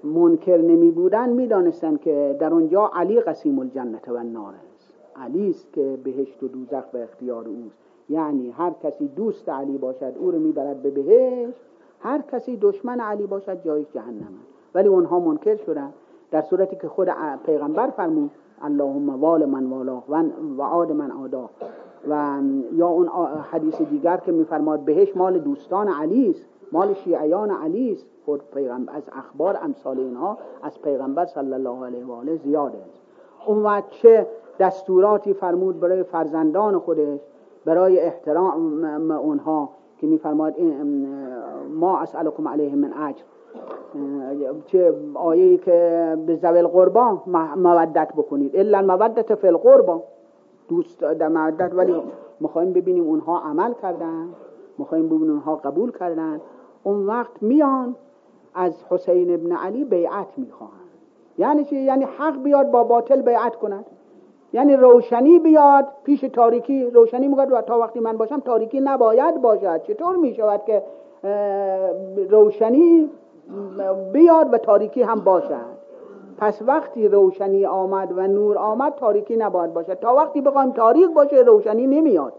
[0.05, 4.95] منکر نمی بودن می دانستن که در اونجا علی قسیم الجنت و النار است.
[5.17, 7.79] علی است که بهشت و دوزخ به اختیار اوست.
[8.09, 11.59] یعنی هر کسی دوست علی باشد او رو می‌برد به بهشت
[12.01, 14.33] هر کسی دشمن علی باشد جایش جهنم
[14.75, 15.93] ولی اونها منکر شدن.
[16.31, 17.09] در صورتی که خود
[17.47, 18.31] پیغمبر فرمود
[18.63, 20.03] اللهم وال من والا
[20.59, 21.51] و عاد من آدا
[22.09, 22.41] و
[22.73, 23.09] یا اون
[23.51, 28.07] حدیث دیگر که میفرماد بهش مال دوستان علی است مال شیعیان علی است.
[28.25, 33.03] خود پیغمبر از اخبار امثال اینها از پیغمبر صلی الله علیه و آله زیاده است.
[33.47, 34.27] اون وقت چه
[34.59, 37.21] دستوراتی فرمود برای فرزندان خودش
[37.65, 40.55] برای احترام اونها که میفرماد
[41.71, 43.23] ما اسالکم علیه من اجر.
[44.67, 47.23] چه آیه که به زویل قربا
[47.57, 48.57] مودت بکنید.
[48.57, 50.03] الا مودت فی القربا
[50.69, 52.03] دوست در مودت ولی
[52.41, 54.29] می‌خوایم ببینیم اونها عمل کردن
[54.79, 56.41] می‌خوایم ببینیم اونها قبول کردن.
[56.83, 57.97] اون وقت میان
[58.55, 60.77] از حسین ابن علی بیعت می‌خواهند.
[61.39, 63.85] یعنی چی؟ یعنی حق بیاد با باطل بیعت کند.
[64.53, 66.91] یعنی روشنی بیاد پیش تاریکی.
[66.91, 69.83] روشنی میگه تا وقتی من باشم تاریکی نباید باشد.
[69.83, 70.83] چطور می‌شود که
[72.31, 73.11] روشنی
[74.13, 75.83] بیاد و تاریکی هم باشد.
[76.39, 79.95] پس وقتی روشنی آمد و نور آمد تاریکی نباید باشد.
[79.95, 82.33] تا وقتی بخوایم تاریک باشه روشنی نمیاد.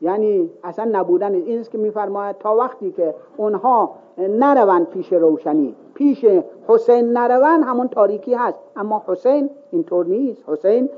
[0.00, 6.26] یعنی اصلا نبودن این است که میفرماید تا وقتی که اونها نروند پیش روشنی پیش
[6.68, 8.58] حسین نروند همون تاریکی هست.
[8.76, 10.48] اما حسین اینطور نیست.
[10.48, 10.88] حسین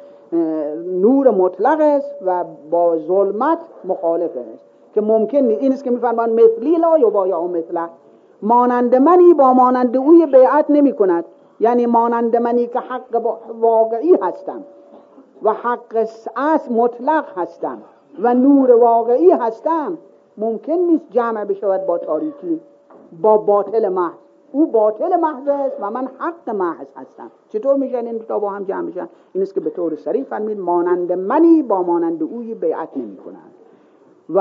[1.01, 4.64] نور مطلق است و با ظلمت مخالف است.
[4.95, 5.62] که ممکن نیست.
[5.62, 7.89] این است که میفرماید مثلی لا یبایا مثله.
[8.43, 11.24] مانند منی با مانند اوی بیعت نمی کند.
[11.61, 14.64] یعنی مانند منی که حق واقعی هستم
[15.43, 16.07] و حق
[16.37, 17.78] اصل مطلق هستم
[18.18, 19.99] و نور واقعی هستم.
[20.37, 22.61] ممکن نیست جمع بشود با تاریکی
[23.22, 24.14] با باطل محض.
[24.53, 27.30] او باطل محض است و من حق محض هستم.
[27.49, 30.61] چطور میشن این تا با هم جمع میشن این است که به طور سریع فرمید
[30.61, 33.53] مانند منی با مانند اوی بیعت نمی کنند.
[34.34, 34.41] و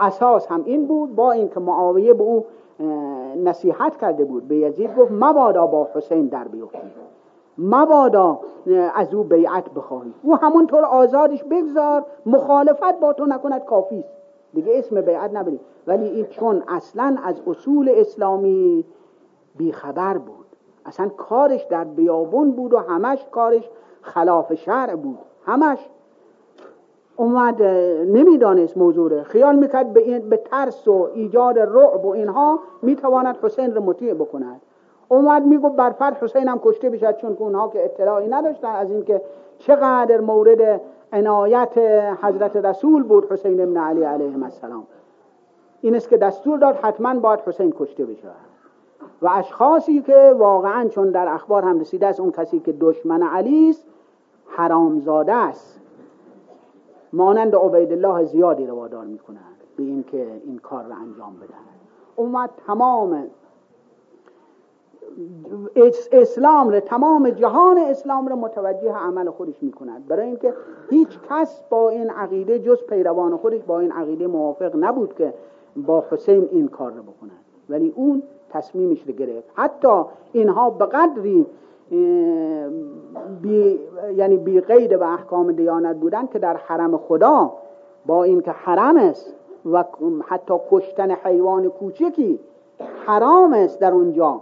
[0.00, 2.44] اساس هم این بود با اینکه معاویه به او
[3.44, 4.48] نصیحت کرده بود.
[4.48, 6.78] به یزید گفت مبادا با حسین در بیفتی.
[7.58, 8.40] مبادا
[8.94, 10.14] از او بیعت بخواهی.
[10.22, 14.08] او همونطور آزادش بگذار مخالفت با تو نکند کافی است.
[14.54, 18.84] دیگه اسم بیعت نبری ولی این چون اصلا از اصول اسلامی
[19.56, 20.46] بیخبر بود.
[20.86, 23.70] اصلا کارش در بیابون بود و همش کارش
[24.00, 25.18] خلاف شرع بود.
[25.46, 25.88] همش
[27.20, 27.62] اومد
[28.12, 33.82] نمی‌دانست موضوع خیال می‌کرد به, به ترس و ایجاد رعب و اینها می‌تواند حسین رو
[33.82, 34.60] مطیع بکند.
[35.08, 39.22] اومد میگو بر حسین هم کشته بشد چون که اونها که اطلاعی نداشتن از اینکه
[39.58, 40.80] چقدر مورد
[41.12, 41.78] عنایت
[42.22, 44.86] حضرت رسول بود حسین ابن علی علیه السلام.
[45.80, 48.28] این است که دستور داد حتما باید حسین کشته بشه.
[49.22, 53.70] و اشخاصی که واقعا چون در اخبار هم رسیده است اون کسی که دشمن علی
[53.70, 53.86] است
[54.46, 55.80] حرامزاده است.
[57.12, 59.06] مانند عبیدالله زیادی رو وادار
[59.76, 61.54] به اینکه این کار رو انجام بدن
[62.16, 63.24] اومد تمام
[66.12, 70.06] اسلام رو تمام جهان اسلام رو متوجه عمل خودش می‌کند.
[70.08, 70.54] برای اینکه
[70.90, 75.34] هیچ کس با این عقیده جز پیروان خودش با این عقیده موافق نبود که
[75.76, 79.50] با حسین این کار رو بکنند ولی اون تصمیمش رو گرفت.
[79.54, 80.02] حتی
[80.32, 81.46] اینها به قدری
[83.42, 83.78] بی
[84.16, 87.52] یعنی بی قید و احکام دیانت بودن که در حرم خدا
[88.06, 89.34] با اینکه حرم است
[89.72, 89.84] و
[90.26, 92.40] حتی کشتن حیوان کوچکی
[93.06, 94.40] حرام است در اونجا.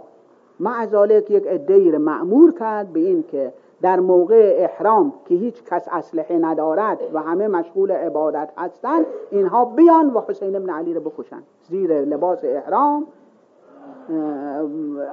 [0.59, 6.37] معذالک یک عده معمور کرد به این که در موقع احرام که هیچ کس اسلحه
[6.37, 11.43] ندارد و همه مشغول عبادت هستند اینها بیان و حسین ابن علی رو بکشن.
[11.69, 13.07] زیر لباس احرام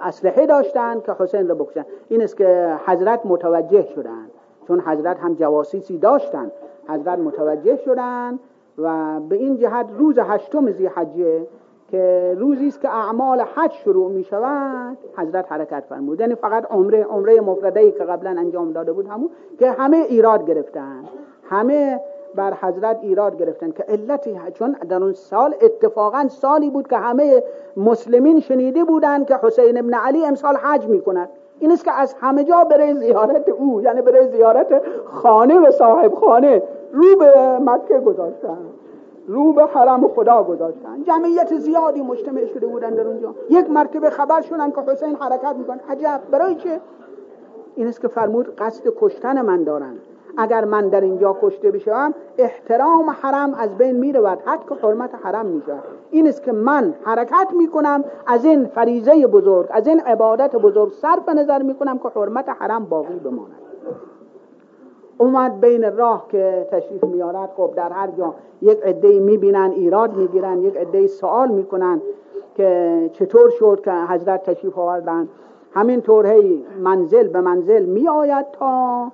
[0.02, 1.84] اسلحه داشتند که حسین رو بکشن.
[2.08, 4.30] این است که حضرت متوجه شدند
[4.68, 6.52] چون حضرت هم جواسیسی داشتند
[6.88, 8.38] حضرت متوجه شدند
[8.78, 11.46] و به این جهت روز هشتم حجه
[11.90, 16.20] که روزی است که اعمال حج شروع می شود حضرت حرکت فرمود.
[16.20, 21.04] یعنی فقط عمره عمره مفرده که قبلا انجام داده بود همون که همه ایراد گرفتن.
[21.50, 22.00] همه
[22.35, 27.43] بر حضرت ایراد گرفتن که علتی چون در اون سال اتفاقا سالی بود که همه
[27.76, 31.28] مسلمین شنیده بودند که حسین ابن علی امسال حج می کند
[31.59, 36.14] این است که از همه جا برای زیارت او یعنی برای زیارت خانه و صاحب
[36.14, 36.62] خانه.
[36.93, 38.59] رو به مکه گذاشتن.
[39.28, 41.03] رو به حرم خدا گذاشتن.
[41.03, 43.35] جمعیت زیادی مجتمع شده بودن در اونجا.
[43.51, 46.20] یک مرتبه خبر شدن که حسین حرکت میکن عجب.
[46.30, 46.80] برای چه؟
[47.76, 49.95] این است که فرمود قصد کشتن من دارن.
[50.37, 54.39] اگر من در اینجا کشته بشم احترام حرم از بین می‌رود.
[54.45, 55.74] حتی که حرمت حرم میشه
[56.11, 61.28] این است که من حرکت می‌کنم از این فریزه بزرگ از این عبادت بزرگ صرف
[61.28, 63.53] نظر می‌کنم که حرمت حرم باقی بماند.
[65.18, 70.61] اومد بین راه که تشریف میارد خب در هر جا یک عده می‌بینن ایراد می‌گیرن
[70.61, 72.03] یک عده سوال می‌کنن
[72.55, 75.28] که چطور شد که حضرت تشریف آوردن.
[75.74, 79.12] همین طور هی منزل به منزل میآید تا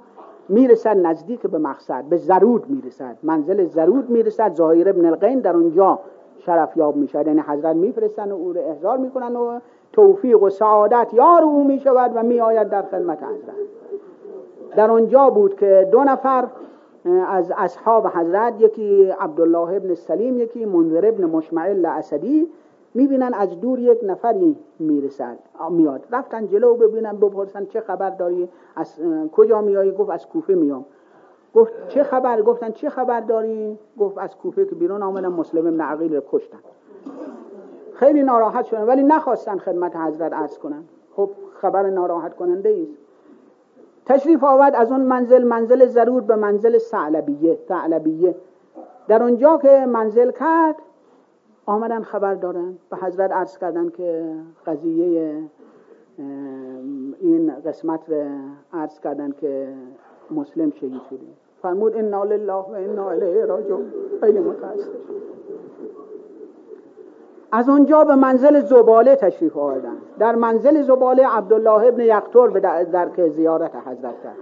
[0.50, 3.16] می‌رسد نزدیک به مقصد به زرود می‌رسد.
[3.22, 5.98] منزل زرود می‌رسد ظاهر ابن القین در اونجا
[6.38, 7.26] شرف یاب می‌شد.
[7.26, 9.60] یعنی حضرت میفرستن و او رو احضار می‌کنن و
[9.92, 13.54] توفیق و سعادت یار او می‌شود و میآید در خدمت حضرت.
[14.76, 16.46] در اونجا بود که دو نفر
[17.28, 22.48] از اصحاب حضرت یکی عبدالله ابن سلیم یکی منذر ابن مشمعل اسدی
[22.94, 25.38] می‌بینن از دور یک نفری می‌رسد
[25.70, 26.06] میاد.
[26.10, 29.00] رفتن جلو ببینن بپرسن چه خبر داری از
[29.32, 30.84] کجا میایی گفت از کوفه میام
[31.54, 35.80] گفت چه خبر؟ گفتن چه خبر داری؟ گفت از کوفه که بیرون آمدن مسلم ابن
[35.80, 36.58] عقیل رو کشتن.
[37.94, 40.84] خیلی ناراحت شدن ولی نخواستن خدمت حضرت عرض کنن.
[41.16, 42.98] خب خبر ناراحت کننده است
[44.06, 48.34] تشریف آورد از اون منزل منزل ضرور به منزل سعلبیه سعلبیه
[49.08, 50.76] در اونجا که منزل کرد
[51.70, 54.34] آمدن خبر دارن به حضرت عرض کردن که
[54.66, 55.34] قضیه
[57.20, 58.24] این قسمت رو
[58.72, 59.68] عرض کردن که
[60.30, 61.26] مسلم شهید شده.
[61.62, 64.88] فرمود انا لله و انا الیه راجعون خیلی متاسف.
[67.52, 69.96] از اونجا به منزل زباله تشریف آوردن.
[70.18, 72.48] در منزل زباله عبدالله ابن یقتور
[72.84, 74.36] در که زیارت حضرت کرد.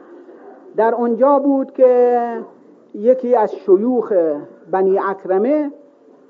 [0.76, 2.44] در اونجا بود که
[2.94, 4.12] یکی از شیوخ
[4.70, 5.70] بنی اکرمه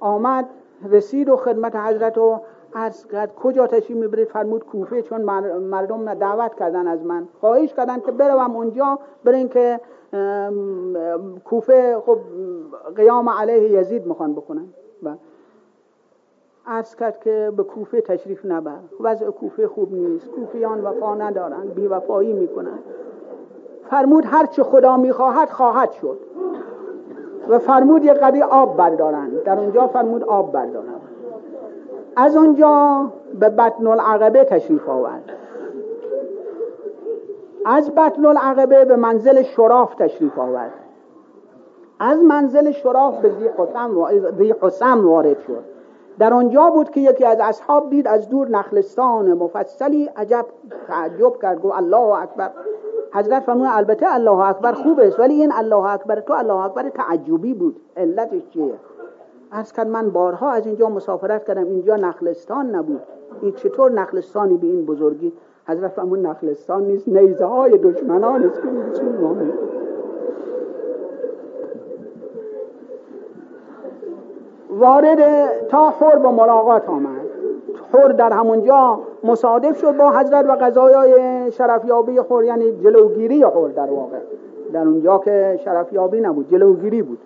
[0.01, 0.49] آمد
[0.91, 2.41] رسید و خدمت حضرت و
[2.75, 5.21] عرض کرد کجا تشریف می‌برید؟ فرمود کوفه چون
[5.61, 7.29] مردم دعوت کردن از من.
[7.41, 9.81] خواهش کردن که بروم اونجا برین که
[11.45, 12.19] کوفه خب
[12.97, 14.69] قیام علیه یزید می‌خوان بکنن.
[15.03, 15.15] و
[16.67, 18.79] عرض کرد که به کوفه تشریف نبر.
[19.01, 20.31] وضع کوفه خوب نیست.
[20.31, 21.67] کوفیان وفا ندارن.
[21.67, 22.79] بیوفایی می‌کنن.
[23.91, 26.19] فرمود هرچه خدا می‌خواهد خواهد شد.
[27.49, 29.31] و فرمود یه قدی آب بردارن.
[29.45, 30.95] در اونجا فرمود آب بردارن.
[32.17, 33.07] از اونجا
[33.41, 35.33] به بطن العقبه تشریف آورد.
[37.67, 40.73] از بطن العقبه به منزل شراف تشریف آورد.
[42.01, 43.31] از منزل شراف به
[44.39, 45.78] ذی حسم وارد شد.
[46.19, 50.47] در آنجا بود که یکی از اصحاب دید از دور نخلستان مفصلی عجب
[50.89, 52.51] تعجب کرد گفت الله اکبر.
[53.15, 57.55] حضرت فرمود البته الله اکبر خوب است ولی این الله اکبر تو الله اکبر تعجبی
[57.55, 58.75] بود علتش چیه؟
[59.51, 63.03] از کرد من بارها از اینجا مسافرت کردم اینجا نخلستان نبود.
[63.43, 65.33] این چطور نخلستانی به این بزرگی؟
[65.67, 68.69] حضرت فرمود نخلستان نیست نیزه های دشمنان است که
[74.79, 77.21] وارد تا حر با ملاقات آمد.
[77.93, 83.91] حر در همونجا مصادف شد با حضرت و قضایای شرفیابی حر یعنی جلوگیری حر در
[83.91, 84.19] واقع.
[84.73, 87.19] در اونجا که شرفیابی نبود جلوگیری بود.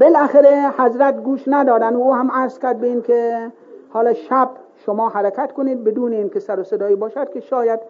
[0.00, 3.50] بالاخره حضرت گوش ندادن او هم عرض کرد به این که
[3.88, 7.80] حالا شب شما حرکت کنید بدون اینکه سر و صدایی باشد که شاید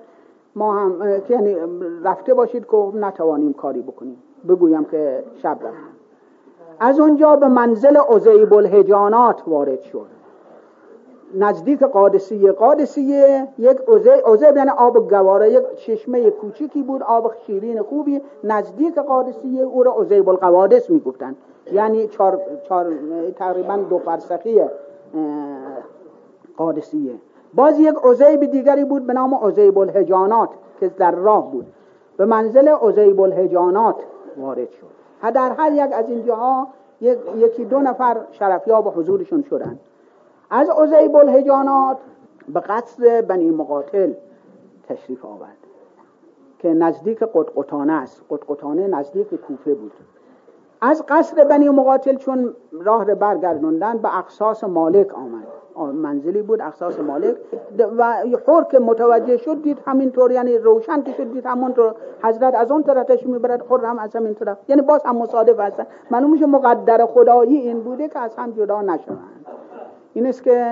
[0.57, 1.57] ما هم یعنی
[2.05, 4.23] رفته باشید که نتوانیم کاری بکنیم.
[4.49, 5.94] بگویم که شب رفتیم
[6.81, 10.07] از اونجا به منزل عزیب الهجانات وارد شد.
[11.35, 12.53] نزدیک قادسیه.
[12.53, 13.79] قادسیه یک
[14.27, 18.21] عزیب یعنی آب گواره یک چشمه کوچیکی بود آب شیرین خوبی.
[18.45, 21.37] نزدیک قادسیه او را عزیب القوادس می‌گفتند.
[21.73, 22.93] یعنی چار, چار
[23.37, 24.63] تقریبا دو فرسخی
[26.57, 27.15] قادسیه.
[27.55, 30.49] باز یک عزیب دیگری بود به نام عزیب الهجانات
[30.81, 31.67] که در راه بود.
[32.17, 33.97] به منزل عزیب الهجانات
[34.37, 35.04] وارد شد.
[35.31, 36.69] در هر یک از اینجاها
[37.37, 39.79] یکی دو نفر شرفیاب حضورشون شدن.
[40.51, 41.99] از عزیب الهجانات
[42.49, 44.13] به قصد بنی مقاتل
[44.89, 45.57] تشریف آورد
[46.59, 48.23] که نزدیک قطقطانه است.
[48.31, 49.93] قطقطانه نزدیک کوفه بود.
[50.85, 55.45] از قصر بنی مقاتل چون راه رو برگردوندن به اقصاص مالک آمد.
[55.93, 57.37] منزلی بود اقصاص مالک.
[57.99, 58.15] و
[58.45, 62.83] خور که متوجه شد دید همینطور یعنی روشن که شد دید همونطور حضرت از اون
[62.83, 64.59] طرفش می‌برد خور هم از همین طرف.
[64.69, 65.87] یعنی باز هم مصادف هستن.
[66.11, 69.19] معلوم میشه مقدر خدایی این بوده که از هم جدا نشوند
[70.15, 70.67] این است که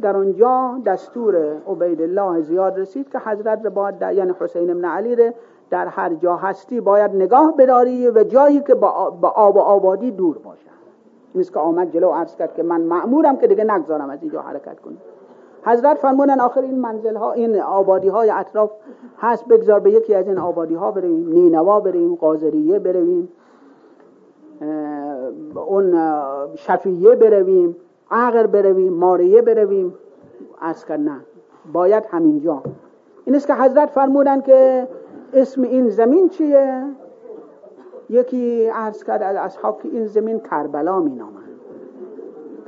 [0.00, 1.36] در آنجا دستور
[1.68, 5.32] عبید الله زیاد رسید که حضرت باید یعنی حسین ابن علی رو
[5.70, 8.88] در هر جا هستی باید نگاه بداری و جایی که با
[9.22, 10.68] آب و آبادی دور باشه.
[11.34, 14.80] این که آمد جلو عرض کرد که من معمورم که دیگه نگذارم از اینجا حرکت
[14.80, 14.96] کنم.
[15.62, 18.70] حضرت فرمودن آخر این منزل ها این آبادی های اطراف
[19.18, 21.28] هست بگذار به یکی از این آبادی ها برویم.
[21.32, 23.28] نینوا بریم قازریه برویم.
[25.54, 25.98] اون
[26.54, 27.76] شفیه برویم.
[28.10, 29.94] عقر برویم ماریه برویم.
[30.60, 31.20] از نه
[31.72, 32.62] باید همینجا.
[33.24, 34.88] این است که حضرت فرمودن که
[35.32, 36.82] اسم این زمین چیه؟
[38.10, 41.38] یکی عرض کرد از اصحاب که این زمین کربلا می نامن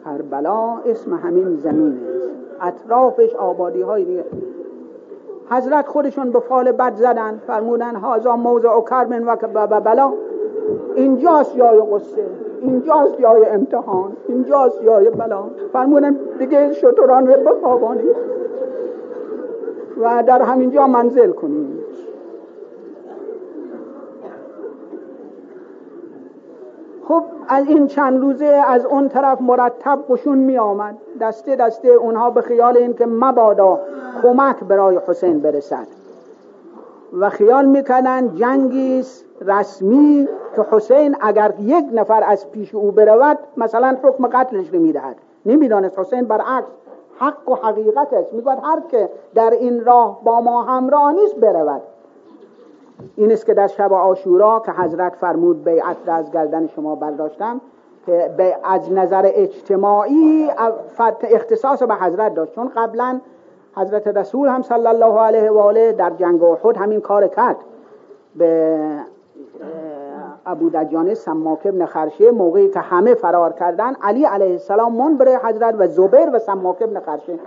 [0.04, 2.30] کربلا اسم همین زمین است
[2.61, 4.24] اطرافش آبادی های دیگه.
[5.50, 7.40] حضرت خودشون به فال بد زدن.
[7.46, 10.12] فرمودن هازا موضع و کرمن و بلا.
[10.94, 12.26] اینجاست جای قصه
[12.61, 14.12] اینجاست جای امتحان.
[14.28, 15.44] اینجاست جای بلا.
[15.72, 18.16] فرمودن دیگه شطران رو بخوابانید
[20.00, 21.80] و در همینجا منزل کنیم.
[27.11, 30.96] خب از این چند روزه از اون طرف مرتب قشون می آمد.
[31.20, 33.80] دسته دسته اونها به خیال این که مبادا
[34.22, 35.86] کمک برای حسین برسد.
[37.18, 39.04] و خیال می‌کنن جنگی
[39.40, 45.16] رسمی که حسین اگر یک نفر از پیش او برود مثلا حکم قتلش رو می‌دهد.
[45.46, 46.68] نمی‌دانست حسین برعکس
[47.18, 48.32] حق و حقیقتش.
[48.32, 51.82] می‌گوید هر که در این راه با ما همراه نیست برود.
[53.16, 57.61] این است که در شب آشورا که حضرت فرمود بیعت را از گردن شما برداشتم
[58.07, 58.30] که
[58.64, 60.51] از نظر اجتماعی
[61.22, 62.55] اختصاص به حضرت داشت.
[62.55, 63.20] چون قبلا
[63.76, 67.57] حضرت رسول هم صلی الله علیه و آله در جنگ احد همین کار کرد.
[68.36, 68.78] به
[70.46, 75.38] ابو دجانه سماک ابن خرشه موقعی که همه فرار کردن علی علیه السلام من برای
[75.44, 77.38] حضرت و زبیر و سماک ابن خرشه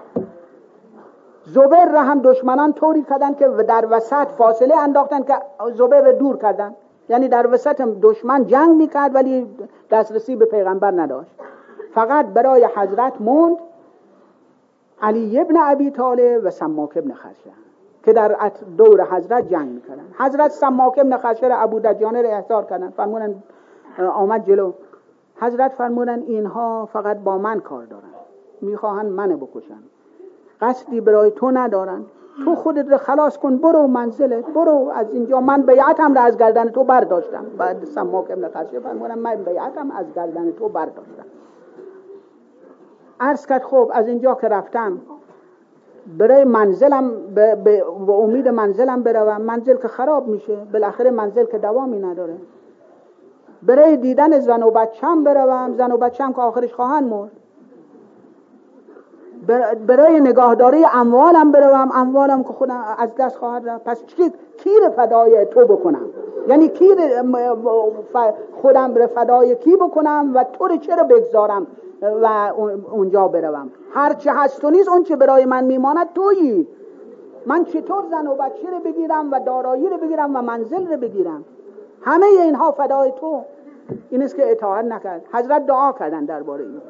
[1.45, 5.33] زبیر را هم دشمنان طوری کردن که در وسط فاصله انداختن که
[5.73, 6.75] زبیر را دور کردن
[7.09, 9.47] یعنی در وسط دشمن جنگ می‌کرد ولی
[9.91, 11.31] دسترسی به پیغمبر نداشت.
[11.93, 13.57] فقط برای حضرت موند
[15.01, 17.49] علی ابن ابی طالب و سماک ابن خرشه
[18.03, 21.17] که در دور حضرت جنگ می‌کردن حضرت سماک ابن
[21.49, 23.43] را ابو دجانه را احضار کردن فرمودن
[23.99, 24.71] آمد جلو.
[25.35, 28.03] حضرت فرمودن اینها فقط با من کار دارن
[28.61, 29.79] می‌خواهند منو بکشن
[30.63, 32.05] قصدی برای تو ندارن
[32.45, 35.39] تو خودت رو خلاص کن برو منزلت برو از اینجا.
[35.39, 37.45] من بیعتم رو از گردن تو برداشتم.
[37.57, 41.25] بعد سماک ابن خرشه فرمودن من بیعتم از گردن تو برداشتم.
[43.19, 45.01] عرض کرد خب از اینجا که رفتم
[46.17, 49.41] برای منزلم به, امید منزلم بروم.
[49.41, 52.37] منزل که خراب میشه بالاخره منزل که دوامی نداره.
[53.63, 55.73] برای دیدن زن و بچم بروم.
[55.73, 57.31] زن و بچم که آخرش خواهند مرد.
[59.87, 63.83] برای نگاهداری اموالم بروم اموالم که خودم از دست خواهد رفت.
[63.83, 66.05] پس چی؟ کی فدای تو بکنم.
[66.47, 66.87] یعنی کی
[68.61, 71.67] خودم رو فدای کی بکنم و تو رو چرا بگذارم
[72.01, 72.51] و
[72.91, 76.67] اونجا بروم؟ هرچه هست و نیست اون چه برای من میماند تویی.
[77.45, 81.43] من چطور زن و بچه رو بگیرم و دارایی رو بگیرم و منزل رو بگیرم؟
[82.01, 83.41] همه اینها فدای تو.
[84.09, 85.21] این است که اطاعت نکرد.
[85.33, 86.81] حضرت دعا کردن درباره این.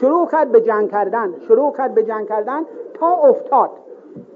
[0.00, 2.62] شروع کرد به جنگ کردن شروع کرد به جنگ کردن
[2.94, 3.70] تا افتاد.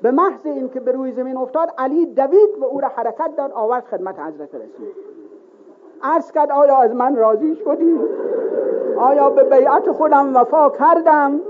[0.03, 3.85] به محض اینکه به روی زمین افتاد علی دوید و او را حرکت داد آورد
[3.85, 4.87] خدمت حضرت رسول.
[6.03, 8.01] عرض کرد آیا از من راضی شدی؟
[8.99, 11.41] آیا به بیعت خودم وفا کردم؟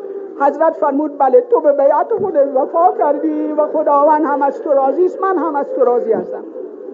[0.41, 5.05] حضرت فرمود بله تو به بیعت خودت وفا کردی و خداوند هم از تو راضی
[5.05, 6.45] است من هم از تو راضی هستم.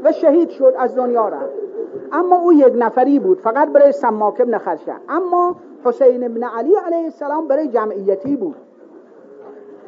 [0.05, 1.53] و شهید شد از دنیا رفت.
[2.13, 4.95] اما او یک نفری بود فقط برای سماک ابن خرشه.
[5.09, 5.57] اما
[5.87, 8.57] حسین ابن علی علیه السلام برای جمعیتی بود.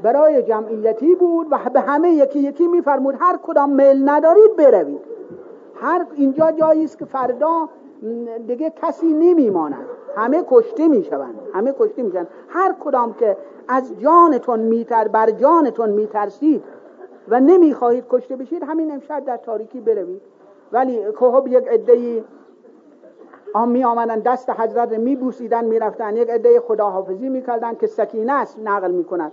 [0.03, 5.01] برای جمعیتی بود و به همه یکی یکی میفرمود هر کدام میل ندارید بروید.
[5.75, 7.69] هر اینجا جایی است که فردا
[8.47, 9.87] دیگه کسی نمیماند.
[10.17, 13.37] همه کشته می‌شوند همه کشته میشن هر کدام که
[13.69, 16.65] از جانتون میتر بر جانتون میترسید
[17.29, 20.21] و نمی‌خواهید کشته بشید همین امشب در تاریکی بروید.
[20.73, 22.25] ولی خب یک عده‌ای
[23.55, 27.87] آم می آمدن دست حضرت می بوسیدن می رفتن یک عده خداحافظی می کردن که
[27.87, 29.33] سکینه است نقل می کند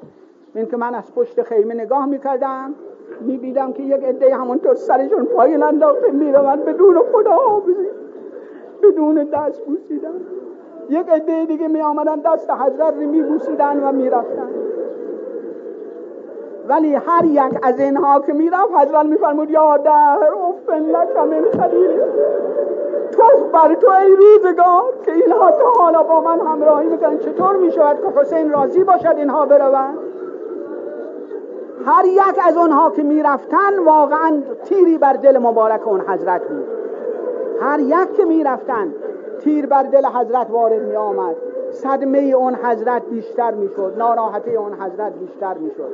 [0.56, 2.76] این که من از پشت خیمه نگاه می کردم
[3.22, 7.88] می بیدم که یک عده همونطور سرشون پایین انداخته می روند بدون خداحافظی
[8.84, 10.22] بدون دست بوسیدن.
[10.90, 14.50] یک عده دیگه می آمدن دست حضرت رو می بوسیدن و می رفتن
[16.68, 21.18] ولی هر یک از اینها که می رفت حضرت می فرمود یا در افن لک
[21.18, 22.02] من خلیل.
[23.12, 24.94] توف بر تو ای روزگار.
[25.06, 29.46] که اینها تا حالا با من همراهی می‌کنن چطور می‌شود که حسین راضی باشد اینها
[29.46, 29.98] بروند؟
[31.86, 36.66] هر یک از آنها که می‌رفتن واقعا تیری بر دل مبارک اون حضرت بود.
[37.62, 38.94] هر یک که می‌رفتن
[39.40, 41.36] تیر بر دل حضرت وارد می آمد
[41.72, 43.94] صدمه اون حضرت بیشتر می‌شد.
[43.98, 45.92] ناراحتی اون حضرت بیشتر می‌شد.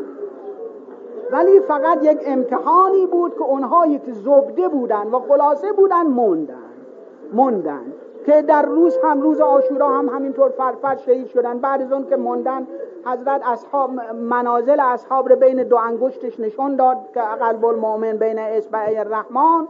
[1.31, 6.70] ولی فقط یک امتحانی بود که اونهایی که زبده بودن و خلاصه بودن موندن
[7.33, 7.93] موندن
[8.25, 11.59] که در روز هم روز آشورا هم همینطور فرفر شهید شدن.
[11.59, 12.67] بعد از اون که موندن
[13.05, 18.99] حضرت اصحاب منازل اصحاب رو بین دو انگشتش نشون داد که قلب المؤمن بین اصبع
[18.99, 19.67] الرحمن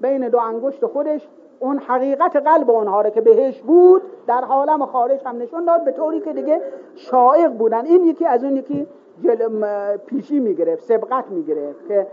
[0.00, 1.28] بین دو انگشت خودش.
[1.60, 5.92] اون حقیقت قلب اونها رو که بهش بود در عالم خارج هم نشون داد به
[5.92, 6.60] طوری که دیگه
[6.94, 7.84] شائق بودن.
[7.84, 8.86] این یکی از اون یکی
[10.06, 12.06] پیشی می‌گرفت سبقت می‌گرفت که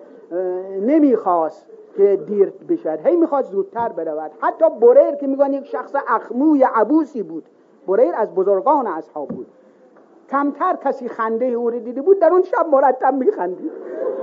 [0.81, 1.67] نمی‌خواست
[1.97, 2.99] که دیر بشد.
[3.05, 4.31] هی می‌خواد زودتر برود.
[4.39, 7.45] حتی بریر که میگن یک شخص اخموی عبوسی بود.
[7.87, 9.47] بریر از بزرگان اصحاب بود.
[10.29, 13.71] کمتر کسی خنده او رو دیده بود در اون شب مرتب میخندید.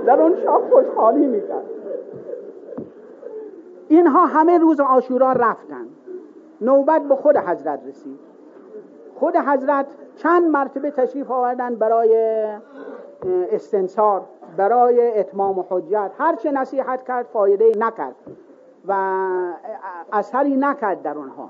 [0.05, 1.65] در اون شب خوشحالی می‌کرد.
[3.87, 5.85] اینها همه روز آشورا رفتن.
[6.61, 8.19] نوبت به خود حضرت رسید.
[9.15, 9.85] خود حضرت
[10.15, 12.43] چند مرتبه تشریف آوردن برای
[13.51, 14.21] استنصار.
[14.57, 16.11] برای اتمام حجت.
[16.17, 18.15] هرچه نصیحت کرد فایده نکرد.
[18.87, 18.93] و
[20.13, 21.49] اثری نکرد در اونها.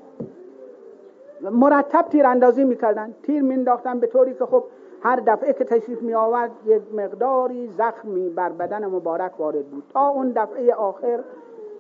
[1.42, 3.14] مرتب تیر اندازی می‌کردن.
[3.24, 4.64] تیر مینداختن به طوری که خب
[5.04, 9.84] هر دفعه که تشریف می آورد یک مقداری زخمی بر بدن مبارک وارد بود.
[9.94, 11.20] تا اون دفعه آخر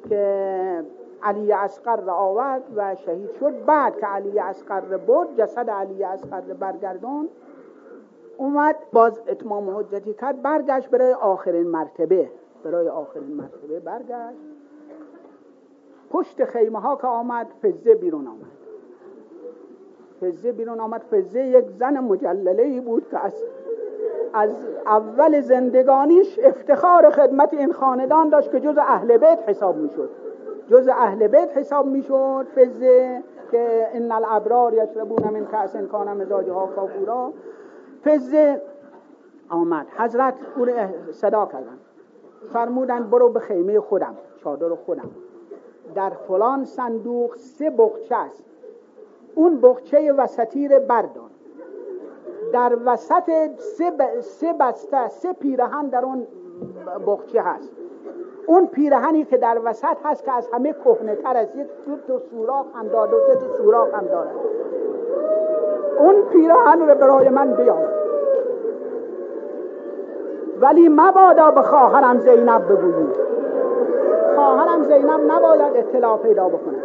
[0.10, 0.84] که
[1.23, 3.65] علی اسقر را آورد و شهید شد.
[3.65, 7.30] بعد که علی اسقر بود جسد علی اسقر برگردون
[8.41, 12.30] اومد باز اتمام حجتی کرد برگشت برای آخرین مرتبه.
[12.63, 14.38] برای آخرین مرتبه برگشت.
[16.09, 18.51] پشت خیمه ها که آمد فزه بیرون آمد.
[20.22, 21.01] فزه بیرون آمد.
[21.11, 23.34] فزه یک زن مجلله بود که از
[24.34, 24.51] از
[24.85, 30.09] اول زندگانیش افتخار خدمت این خاندان داشت که جز اهل بیت حساب می‌شد.
[30.68, 37.34] جز اهل بیت حساب می‌شد فزه که ان الابرار یشربون من کأس کان مزاجها کافورا
[38.06, 38.61] فزه
[39.49, 39.88] آمد.
[39.98, 40.65] حضرت او
[41.11, 41.78] صدا کردن.
[42.53, 45.10] فرمودن برو به خیمه خودم چادر خودم.
[45.95, 48.44] در فلان صندوق سه بخچه است.
[49.36, 51.30] اون بخچه وسطی رو بردار.
[52.53, 53.91] در وسط سه,
[54.22, 56.28] سه بسته سه پیرهن در اون
[57.07, 57.72] بخچه هست.
[58.48, 61.68] اون پیرهنی که در وسط هست که از همه کهنه تر از یک
[62.07, 64.32] دو سوراخ هم داره دو تا سوراخ هم داره
[65.99, 67.88] اون پیرهن رو برای من بیار.
[70.61, 73.07] ولی مبادا به خواهرم زینب بگویی.
[74.35, 76.77] خواهرم زینب نباید اطلاع پیدا بکنه.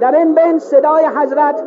[0.00, 1.62] در این بین صدای حضرت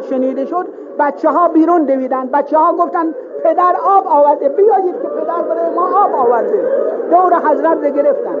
[0.00, 0.66] شنیده شد
[0.98, 2.26] بچه ها بیرون دویدن.
[2.26, 3.14] بچه ها گفتن
[3.44, 4.48] پدر آب آورده.
[4.48, 6.64] بیایید که پدر برای ما آب آورده.
[7.10, 8.40] دور حضرت رو گرفتن.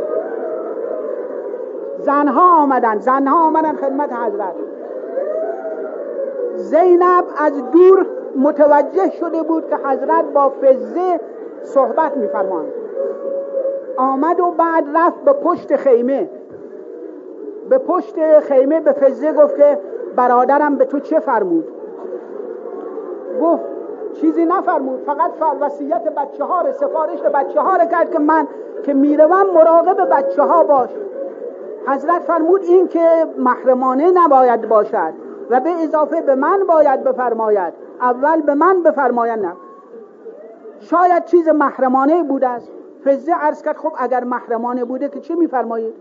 [1.98, 2.98] زنها آمدن.
[2.98, 4.54] زنها آمدن خدمت حضرت.
[6.60, 8.06] زینب از دور
[8.36, 11.20] متوجه شده بود که حضرت با فزه
[11.62, 12.72] صحبت میفرماند.
[13.96, 16.30] آمد و بعد رفت به پشت خیمه.
[17.68, 19.78] به پشت خیمه به فزه گفت که
[20.16, 21.64] برادرم به تو چه فرمود؟
[23.42, 23.62] گفت
[24.12, 25.30] چیزی نفرمود فقط
[25.60, 28.48] وصیت بچه ها رو سفارش بچه ها رو کرد که من
[28.82, 30.90] که می‌روم مراقب بچه ها باش.
[31.86, 35.29] حضرت فرمود این که محرمانه نباید باشد.
[35.50, 37.74] و به اضافه به من باید بفرماید.
[38.00, 39.40] اول به من بفرماید
[40.80, 42.72] شاید چیز محرمانه بوده است.
[43.04, 45.94] فزه عرض کرد خب اگر محرمانه بوده که چه میفرمایید؟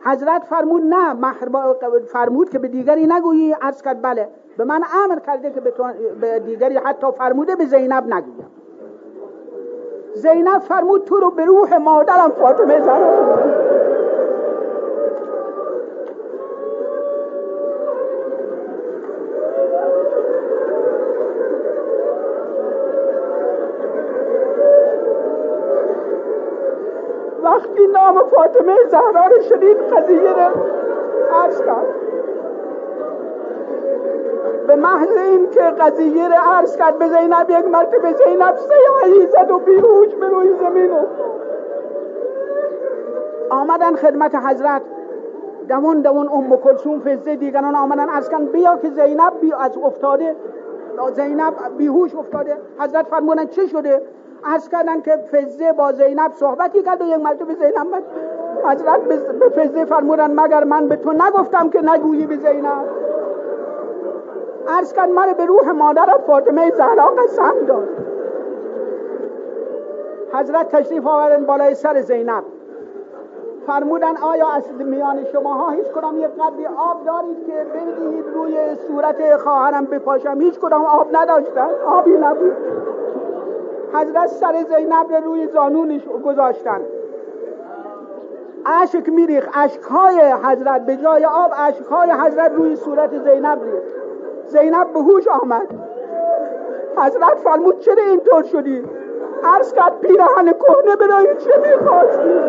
[0.00, 1.34] حضرت فرمود نه
[2.06, 3.52] فرمود که به دیگری نگویی.
[3.52, 4.28] عرض کرد بله.
[4.56, 5.60] به من امر کرده که
[6.20, 8.50] به دیگری حتی فرموده به زینب نگویم.
[10.14, 13.75] زینب فرمود تو رو به روح مادرم فاطمه زهرا
[28.06, 30.50] نام فاطمه زهرا رو شدید قضیه رو
[31.34, 31.86] عرض کرد.
[34.66, 39.50] به محض این که قضیه رو عرض کرد به زینب یک مرتبه زینب سیاهی زد
[39.50, 40.90] و بیهوش به روی زمین
[43.50, 44.82] آمدن خدمت حضرت.
[45.68, 50.36] دوان دوان ام کلثوم فزه دیگران آمدن عرض کردن بیا که زینب بی از افتاده
[51.14, 52.56] زینب بیهوش افتاده.
[52.78, 54.02] حضرت فرمودن چه شده؟
[54.44, 58.02] عرض کردن که فزه با زینب صحبتی کرد و یک مرتبه زینب
[58.64, 62.84] حضرت به فزه فرمودن مگر من به تو نگفتم که نگویی به زینب؟
[64.68, 67.88] عرض کرد من به روح مادرت فاطمه زهرا قسم داد.
[70.32, 72.44] حضرت تشریف آوردن بالای سر زینب.
[73.66, 79.36] فرمودن آیا از میان شماها هیچ کدام یک قدری آب دارید که بریدید روی صورت
[79.36, 82.56] خواهرم بپاشم؟ هیچ کدام آب نداشتن آبی نبود.
[83.94, 86.80] حضرت سر زینب رو روی زانونش گذاشتن.
[88.66, 93.96] اشک میریخ اشکهای حضرت به جای آب اشکهای حضرت روی صورت زینب ریخت.
[94.46, 95.66] زینب به هوش آمد.
[96.96, 98.84] حضرت فرمود چرا اینطور شدی؟
[99.44, 102.40] عرض کرد پیرهن کهنه برای چه می‌خواستی؟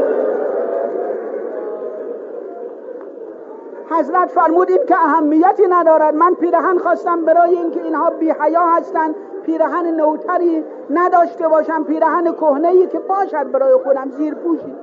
[3.89, 6.15] حضرت فرمود این که اهمیتی ندارد.
[6.15, 9.15] من پیرهن خواستم برای اینکه اینها بی حیا هستند.
[9.47, 14.75] پیرهن نوتری نداشته باشم پیرهن کهنه که باشد برای خودم زیر پوشی.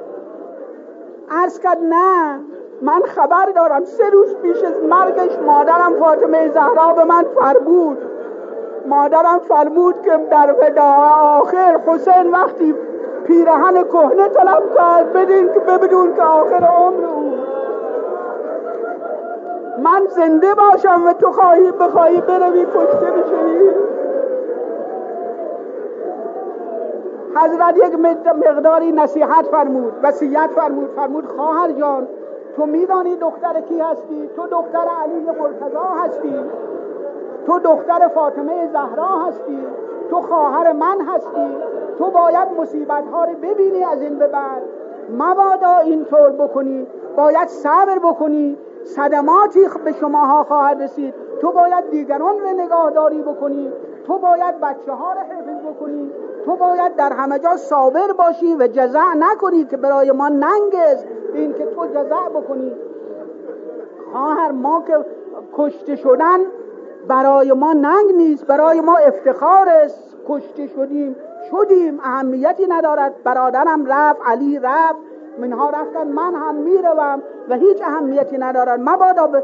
[1.31, 2.41] عرض کرد نه
[2.83, 3.85] من خبر دارم.
[3.85, 7.99] سه روز پیش از مرگش مادرم فاطمه زهرا به من فرمود.
[8.87, 12.75] مادرم فرمود که در وداع آخر حسین وقتی
[13.27, 17.35] پیرهن کهنه طلب کرد بدین که ببینون که آخر عمر او.
[19.79, 23.94] من زنده باشم و تو خواهی بخواهی بروی کشته بشوی.
[27.37, 27.95] حضرت یک
[28.49, 32.09] مقداری نصیحت فرمود وصیت فرمود فرمود خواهر جان
[32.57, 36.35] تو میدانی دختر کی هستی؟ تو دختر علی مرتضا هستی؟
[37.47, 39.59] تو دختر فاطمه زهرا هستی؟
[40.11, 41.57] تو خواهر من هستی؟
[41.99, 44.63] تو باید مصیبت ها رو ببینی از این به بعد.
[45.19, 46.87] مبادا اینطور بکنی
[47.17, 48.57] باید صبر بکنی.
[48.85, 51.15] صدماتی به شماها خواهد رسید.
[51.41, 53.73] تو باید دیگران رو نگاهداری بکنی.
[54.07, 56.13] تو باید بچه ها رو حفظ بکنی.
[56.45, 61.05] تو باید در همه جا صابر باشی و جزع نکنی که برای ما ننگز
[61.35, 62.73] این که تو جزع بکنی.
[64.13, 65.05] خواهر ما که
[65.57, 66.39] کشته شدن
[67.09, 70.17] برای ما ننگ نیست برای ما افتخار است.
[70.29, 71.17] کشته شدیم
[71.51, 73.23] شدیم اهمیتی ندارد.
[73.25, 74.99] برادرم رفت علی رفت
[75.39, 78.81] منها رفتن من هم می‌روم و هیچ اهمیتی ندارد.
[78.81, 79.43] مبادا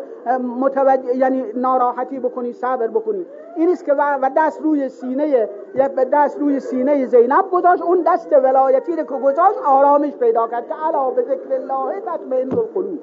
[0.61, 3.27] متوجه یعنی ناراحتی بکنی صبر بکنی.
[3.61, 7.83] این است که و دست روی سینه به دست روی سینه زینب گذاشت.
[7.83, 12.99] اون دست ولایتی که گذاشت آرامش پیدا کرد که علا به ذکر الله تطمئن القلوب.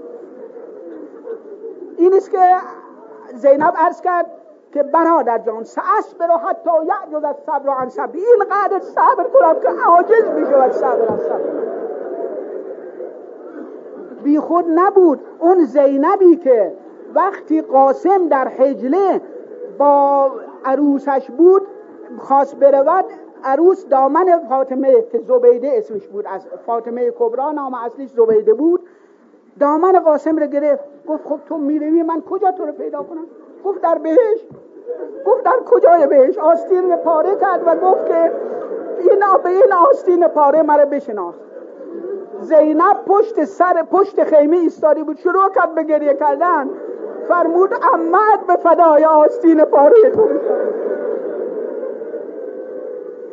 [1.98, 2.40] این است که
[3.34, 4.26] زینب عرض کرد
[4.74, 5.66] که برادر جان
[6.20, 11.14] رو حتی یعجز از صبر عن صبر این قدر صبر کنم که عاجز می‌شود صبر
[11.14, 11.68] از صبر.
[14.24, 16.74] بی خود نبود اون زینبی که
[17.16, 19.22] وقتی قاسم در حجله
[19.78, 20.32] با
[20.66, 21.62] عروسش بود
[22.18, 23.06] خواست برود
[23.44, 28.82] عروس دامن فاطمه که زبیده اسمش بود از فاطمه کبرا نام اصلیش زبیده بود.
[29.60, 33.26] دامن قاسم رو گرفت گفت خب تو می‌روی من کجا تو رو پیدا کنم؟
[33.66, 34.46] گفت در بهش
[35.26, 38.32] گفت در کجای بهش آستین پاره کرد و گفت که
[39.00, 41.36] این به این آستین پاره مرا بشناس.
[42.42, 46.70] زینب پشت سر پشت خیمه ایستادی بود شروع کرد به گریه کردن.
[47.30, 50.28] فرمود امت به فدای آستین پاره تو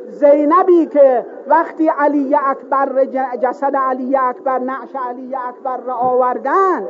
[0.09, 3.05] زینبی که وقتی علی اکبر
[3.43, 6.89] جسد علی اکبر نعش علی اکبر را آوردند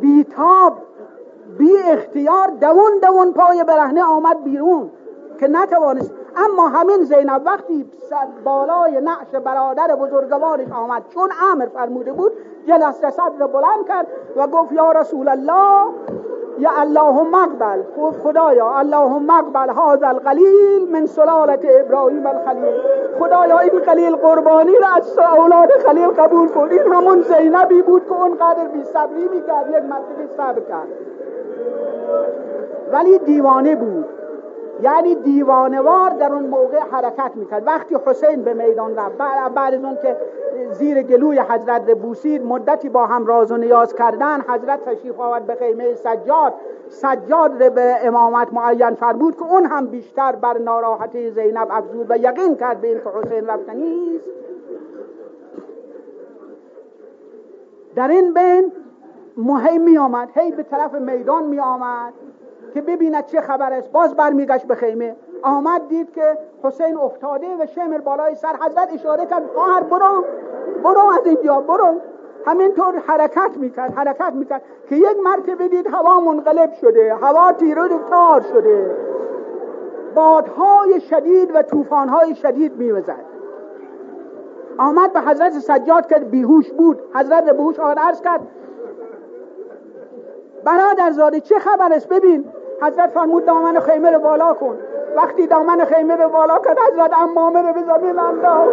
[0.00, 0.72] بیتاب
[1.58, 4.90] بی اختیار دوون دوون پای برهنه آمد بیرون
[5.40, 7.90] که نتوانست اما همین زینب وقتی
[8.44, 12.32] بالای نعش برادر بزرگوارش آمد چون امر فرموده بود
[12.66, 14.06] جلس صدر بلند کرد
[14.36, 15.92] و گفت یا رسول الله
[16.58, 22.74] یا اللهم اقبل گفت خدایا اللهم اقبل هذا القلیل من سلالت ابراهیم الخلیل.
[23.20, 26.68] خدایا این قلیل قربانی را از اولاد خلیل قبول کن.
[26.70, 30.88] این همون زینبی بود که اونقدر بی صبری می‌کرد یک مرتبه صبر کرد.
[32.92, 34.21] ولی دیوانه بود.
[34.82, 37.66] یعنی دیوانوار در اون موقع حرکت می‌کرد.
[37.66, 39.16] وقتی حسین به میدان رفت
[39.54, 40.16] بعد از اون که
[40.72, 45.54] زیر گلوی حضرت بوسید مدتی با هم راز و نیاز کردن حضرت تشریف آورد به
[45.54, 46.54] خیمه سجاد.
[46.88, 52.56] سجاد به امامت معین فرمود که اون هم بیشتر بر ناراحتی زینب افزود و یقین
[52.56, 54.20] کرد به این که حسین رفتنی
[57.94, 58.72] در این بین
[59.36, 62.12] مهم می آمد هی به طرف میدان می آمد
[62.74, 63.92] که ببیند چه خبر است.
[63.92, 65.16] باز برمیگشت به خیمه.
[65.42, 68.56] آمد دید که حسین افتاده و شمر بالای سر.
[68.66, 70.24] حضرت اشاره کرد خواهر برو
[70.84, 71.94] برو از اینجا برو.
[72.46, 78.40] همینطور حرکت می‌کرد حرکت می‌کرد که یک مرتبه دید هوا منقلب شده هوا تیرو تار
[78.40, 78.96] شده.
[80.14, 83.24] بادهای شدید و طوفانهای شدید میوزد.
[84.78, 87.02] آمد به حضرت سجاد کرد بیهوش بود.
[87.14, 88.40] حضرت بیهوش آمد عرض کرد
[90.64, 92.44] برادر زاده چه خبر است؟ ببین.
[92.80, 94.78] حضرت فرمود دامن خیمه رو بالا کن
[95.16, 98.70] وقتی دامن خیمه رو بالا کرد حضرت امامه رو به زمین انداخت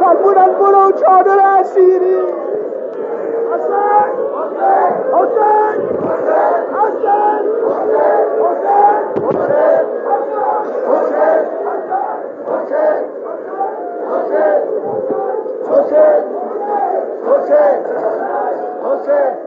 [0.00, 2.16] فرمودن برو چادر اسیری
[3.52, 5.84] حسن حسن حسن
[6.74, 7.44] حسن
[15.70, 16.24] حسن
[17.26, 17.84] حسن
[18.84, 19.43] حسن